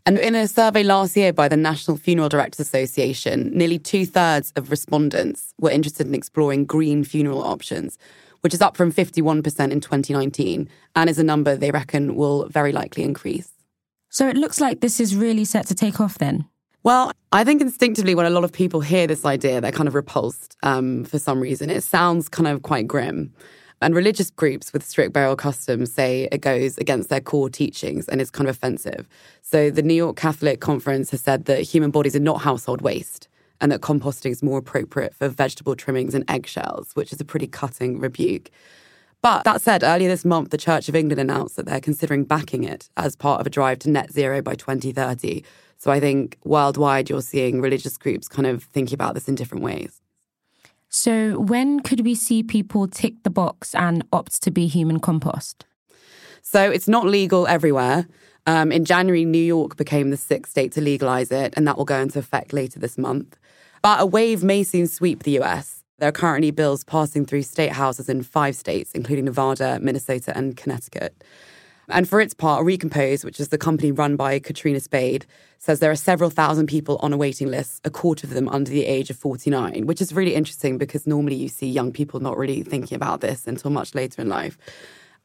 And 0.10 0.17
in 0.17 0.34
a 0.34 0.48
survey 0.48 0.82
last 0.82 1.15
year 1.15 1.32
by 1.32 1.48
the 1.48 1.56
National 1.56 1.95
Funeral 1.95 2.30
Directors 2.30 2.62
Association, 2.62 3.52
nearly 3.56 3.78
two 3.78 4.08
thirds 4.08 4.52
of 4.56 4.72
respondents 4.72 5.54
were 5.60 5.69
interested 5.69 6.08
in 6.08 6.15
exploring 6.15 6.65
green 6.65 7.04
funeral 7.04 7.43
options, 7.43 8.00
which 8.41 8.56
is 8.56 8.60
up 8.60 8.76
from 8.76 8.91
51% 8.91 9.43
in 9.69 9.80
2019 9.80 10.67
and 10.95 11.10
is 11.12 11.19
a 11.19 11.24
number 11.24 11.56
they 11.56 11.69
reckon 11.69 12.15
will 12.15 12.48
very 12.48 12.72
likely 12.72 13.04
increase. 13.04 13.52
So 14.10 14.28
it 14.28 14.36
looks 14.36 14.60
like 14.60 14.80
this 14.80 15.00
is 15.00 15.15
really 15.15 15.45
set 15.45 15.67
to 15.67 15.76
take 15.76 16.02
off 16.02 16.17
then. 16.17 16.48
Well, 16.82 17.12
I 17.32 17.43
think 17.43 17.62
instinctively, 17.62 18.15
when 18.15 18.26
a 18.26 18.32
lot 18.32 18.43
of 18.43 18.52
people 18.52 18.82
hear 18.82 19.06
this 19.06 19.26
idea, 19.26 19.62
they're 19.62 19.72
kind 19.72 19.88
of 19.88 19.93
repulsed 19.93 20.58
um, 20.63 21.04
for 21.04 21.19
some 21.19 21.39
reason. 21.39 21.69
It 21.69 21.84
sounds 21.84 22.30
kind 22.30 22.48
of 22.48 22.63
quite 22.63 22.88
grim. 22.88 23.32
And 23.82 23.96
religious 23.96 24.30
groups 24.30 24.74
with 24.74 24.86
strict 24.86 25.13
burial 25.13 25.38
customs 25.38 25.94
say 25.94 26.28
it 26.32 26.42
goes 26.42 26.78
against 26.78 27.10
their 27.10 27.22
core 27.22 27.50
teachings 27.50 28.10
and 28.10 28.20
is 28.20 28.30
kind 28.30 28.50
of 28.50 28.56
offensive. 28.56 29.08
So 29.42 29.70
the 29.70 29.82
New 29.82 29.94
York 29.94 30.18
Catholic 30.18 30.60
Conference 30.60 31.12
has 31.12 31.22
said 31.22 31.46
that 31.46 31.62
human 31.62 31.89
bodies 31.89 32.15
are 32.15 32.20
not 32.20 32.42
household 32.42 32.82
waste 32.82 33.30
and 33.62 33.72
that 33.72 33.82
composting 33.82 34.32
is 34.32 34.44
more 34.44 34.58
appropriate 34.58 35.13
for 35.13 35.28
vegetable 35.30 35.76
trimmings 35.76 36.13
and 36.13 36.30
eggshells, 36.30 36.92
which 36.94 37.13
is 37.13 37.22
a 37.22 37.26
pretty 37.26 37.48
cutting 37.48 38.00
rebuke. 38.00 38.52
But 39.22 39.44
that 39.44 39.62
said, 39.62 39.84
earlier 39.84 40.08
this 40.08 40.24
month, 40.24 40.50
the 40.50 40.58
Church 40.58 40.88
of 40.88 40.96
England 40.96 41.20
announced 41.20 41.58
that 41.58 41.65
they're 41.65 41.82
considering 41.82 42.24
backing 42.24 42.63
it 42.63 42.89
as 42.96 43.15
part 43.15 43.42
of 43.42 43.48
a 43.48 43.50
drive 43.50 43.80
to 43.80 43.89
net 43.89 44.12
zero 44.12 44.42
by 44.42 44.56
2030. 44.56 45.44
So 45.78 45.92
I 45.92 46.00
think 46.00 46.38
worldwide, 46.46 47.10
you're 47.10 47.22
seeing 47.22 47.60
religious 47.60 47.98
groups 47.98 48.30
kind 48.30 48.48
of 48.48 48.63
thinking 48.63 48.94
about 48.94 49.15
this 49.15 49.28
in 49.28 49.36
different 49.36 49.63
ways. 49.63 49.98
So 50.89 51.39
when 51.39 51.82
could 51.82 52.02
we 52.02 52.15
see 52.15 52.41
people 52.41 52.88
tick 52.88 53.13
the 53.23 53.30
box 53.30 53.75
and 53.75 54.04
opt 54.12 54.41
to 54.43 54.52
be 54.52 54.67
human 54.67 54.99
compost? 54.99 55.65
So 56.41 56.69
it's 56.69 56.88
not 56.88 57.06
legal 57.06 57.45
everywhere. 57.47 58.08
Um, 58.47 58.71
in 58.71 58.86
January, 58.86 59.25
New 59.25 59.38
York 59.38 59.78
became 59.78 60.10
the 60.10 60.17
sixth 60.17 60.52
state 60.52 60.71
to 60.71 60.82
legalize 60.82 61.32
it, 61.32 61.54
and 61.56 61.67
that 61.67 61.78
will 61.78 61.86
go 61.86 61.99
into 61.99 62.17
effect 62.17 62.54
later 62.54 62.80
this 62.80 62.97
month. 62.97 63.38
But 63.84 64.02
a 64.02 64.06
wave 64.06 64.43
may 64.43 64.63
soon 64.63 64.88
sweep 64.88 65.23
the 65.23 65.39
US. 65.39 65.84
There 65.99 66.10
are 66.10 66.13
currently 66.13 66.49
bills 66.52 66.84
passing 66.84 67.25
through 67.25 67.43
state 67.43 67.73
houses 67.73 68.10
in 68.10 68.23
five 68.23 68.56
states, 68.56 68.91
including 68.93 69.25
Nevada, 69.25 69.80
Minnesota, 69.82 70.36
and 70.36 70.58
Connecticut. 70.58 71.23
And 71.89 72.08
for 72.08 72.21
its 72.21 72.34
part, 72.34 72.65
Recompose, 72.65 73.25
which 73.25 73.39
is 73.39 73.47
the 73.47 73.58
company 73.58 73.91
run 73.91 74.15
by 74.15 74.39
Katrina 74.39 74.80
Spade, 74.80 75.25
says 75.58 75.80
there 75.80 75.91
are 75.91 75.95
several 75.95 76.30
thousand 76.30 76.67
people 76.67 76.97
on 77.02 77.13
a 77.13 77.17
waiting 77.17 77.49
list, 77.49 77.82
a 77.86 77.89
quarter 77.89 78.28
of 78.28 78.34
them 78.34 78.47
under 78.49 78.69
the 78.69 78.86
age 78.86 79.10
of 79.10 79.17
49, 79.17 79.86
which 79.86 80.02
is 80.02 80.13
really 80.13 80.36
interesting 80.36 80.78
because 80.78 81.08
normally 81.08 81.36
you 81.36 81.47
see 81.47 81.67
young 81.67 81.91
people 81.91 82.19
not 82.19 82.38
really 82.38 82.63
thinking 82.63 82.95
about 82.95 83.21
this 83.21 83.47
until 83.47 83.71
much 83.71 83.95
later 83.95 84.21
in 84.21 84.30
life. 84.30 84.58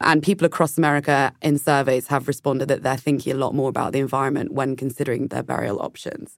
And 0.01 0.21
people 0.21 0.45
across 0.45 0.77
America 0.77 1.31
in 1.41 1.57
surveys 1.57 2.07
have 2.07 2.27
responded 2.27 2.67
that 2.67 2.83
they're 2.83 2.97
thinking 2.97 3.33
a 3.33 3.37
lot 3.37 3.55
more 3.55 3.69
about 3.69 3.93
the 3.93 3.99
environment 3.99 4.51
when 4.51 4.75
considering 4.75 5.27
their 5.27 5.43
burial 5.43 5.81
options. 5.81 6.37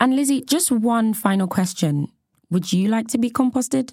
And 0.00 0.16
Lizzie, 0.16 0.42
just 0.42 0.70
one 0.70 1.14
final 1.14 1.46
question. 1.46 2.08
Would 2.50 2.72
you 2.72 2.88
like 2.88 3.08
to 3.08 3.18
be 3.18 3.30
composted? 3.30 3.92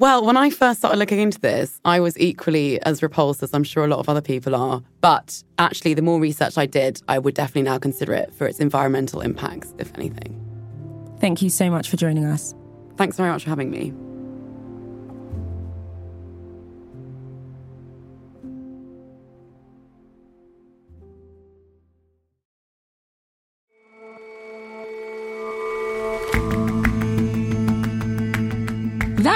Well, 0.00 0.24
when 0.24 0.38
I 0.38 0.48
first 0.48 0.78
started 0.78 0.98
looking 0.98 1.18
into 1.18 1.38
this, 1.38 1.78
I 1.84 2.00
was 2.00 2.18
equally 2.18 2.80
as 2.84 3.02
repulsed 3.02 3.42
as 3.42 3.52
I'm 3.52 3.64
sure 3.64 3.84
a 3.84 3.86
lot 3.86 3.98
of 3.98 4.08
other 4.08 4.22
people 4.22 4.54
are. 4.54 4.82
But 5.02 5.44
actually, 5.58 5.92
the 5.92 6.00
more 6.00 6.18
research 6.18 6.56
I 6.56 6.64
did, 6.64 7.02
I 7.06 7.18
would 7.18 7.34
definitely 7.34 7.70
now 7.70 7.78
consider 7.78 8.14
it 8.14 8.32
for 8.32 8.46
its 8.46 8.60
environmental 8.60 9.20
impacts, 9.20 9.74
if 9.76 9.92
anything. 9.98 10.40
Thank 11.20 11.42
you 11.42 11.50
so 11.50 11.68
much 11.68 11.90
for 11.90 11.98
joining 11.98 12.24
us. 12.24 12.54
Thanks 12.96 13.18
very 13.18 13.30
much 13.30 13.44
for 13.44 13.50
having 13.50 13.70
me. 13.70 13.92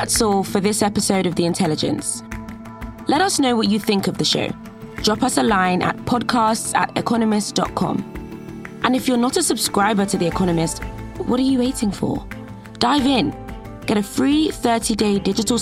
That's 0.05 0.21
all 0.21 0.45
for 0.45 0.61
this 0.61 0.83
episode 0.83 1.25
of 1.25 1.35
The 1.35 1.47
Intelligence. 1.47 2.23
Let 3.09 3.23
us 3.23 3.39
know 3.39 3.57
what 3.57 3.71
you 3.71 3.79
think 3.79 4.07
of 4.07 4.19
the 4.19 4.25
show. 4.27 4.51
Drop 4.97 5.23
us 5.23 5.39
a 5.39 5.43
line 5.43 5.81
at 5.81 5.97
podcasts 6.05 6.75
at 6.75 6.95
economist.com. 6.99 8.77
And 8.85 8.95
if 8.95 9.09
you're 9.09 9.17
not 9.17 9.39
a 9.39 9.43
subscriber 9.43 10.05
to 10.05 10.19
The 10.19 10.27
Economist, 10.27 10.85
what 11.17 11.41
are 11.41 11.43
you 11.43 11.59
waiting 11.59 11.91
for? 11.91 12.23
Dive 12.81 13.07
in. 13.07 13.35
Get 13.87 13.97
a 13.97 14.03
free 14.03 14.51
30 14.51 14.95
day 14.95 15.19
digital. 15.19 15.59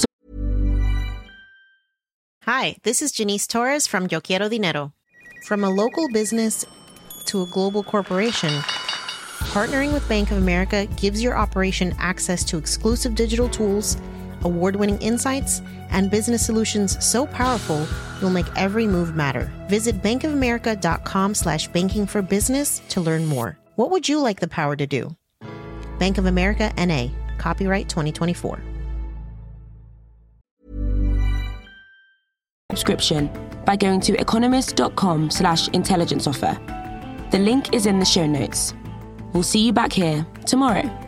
Hi, 2.43 2.75
this 2.83 3.01
is 3.01 3.13
Janice 3.13 3.47
Torres 3.47 3.87
from 3.87 4.09
Yo 4.11 4.21
Quiero 4.21 4.49
Dinero. 4.49 4.93
From 5.47 5.63
a 5.63 5.71
local 5.71 6.09
business 6.09 6.67
to 7.27 7.43
a 7.43 7.47
global 7.47 7.85
corporation, 7.85 8.51
partnering 9.55 9.93
with 9.93 10.09
Bank 10.09 10.33
of 10.33 10.39
America 10.39 10.87
gives 10.97 11.23
your 11.23 11.37
operation 11.37 11.95
access 12.01 12.43
to 12.43 12.59
exclusive 12.59 13.15
digital 13.15 13.49
tools 13.49 13.97
award 14.45 14.77
winning 14.77 14.99
insights, 14.99 15.63
and 15.91 16.11
business 16.11 16.45
solutions 16.45 16.97
so 17.05 17.27
powerful 17.27 17.87
you'll 18.21 18.31
make 18.31 18.47
every 18.57 18.87
move 18.87 19.15
matter. 19.17 19.51
Visit 19.69 20.03
bankofamerica.com 20.03 21.35
slash 21.35 21.69
banking 21.69 22.07
for 22.07 22.23
business 22.23 22.81
to 22.91 23.01
learn 23.01 23.27
more. 23.27 23.59
What 23.77 23.91
would 23.91 24.09
you 24.09 24.19
like 24.21 24.41
the 24.41 24.49
power 24.49 24.77
to 24.77 24.87
do? 24.87 25.17
Bank 25.99 26.19
of 26.19 26.27
America 26.27 26.73
NA, 26.77 27.09
copyright 27.39 27.89
2024. 27.89 28.61
Subscription 32.71 33.31
by 33.67 33.77
going 33.77 34.01
to 34.01 34.19
economist.com 34.19 35.31
slash 35.31 35.69
intelligence 35.69 36.27
offer. 36.27 36.59
The 37.31 37.39
link 37.39 37.75
is 37.75 37.87
in 37.87 37.99
the 37.99 38.05
show 38.05 38.27
notes. 38.27 38.75
We'll 39.33 39.43
see 39.43 39.67
you 39.67 39.73
back 39.73 39.93
here 39.93 40.27
tomorrow. 40.47 41.02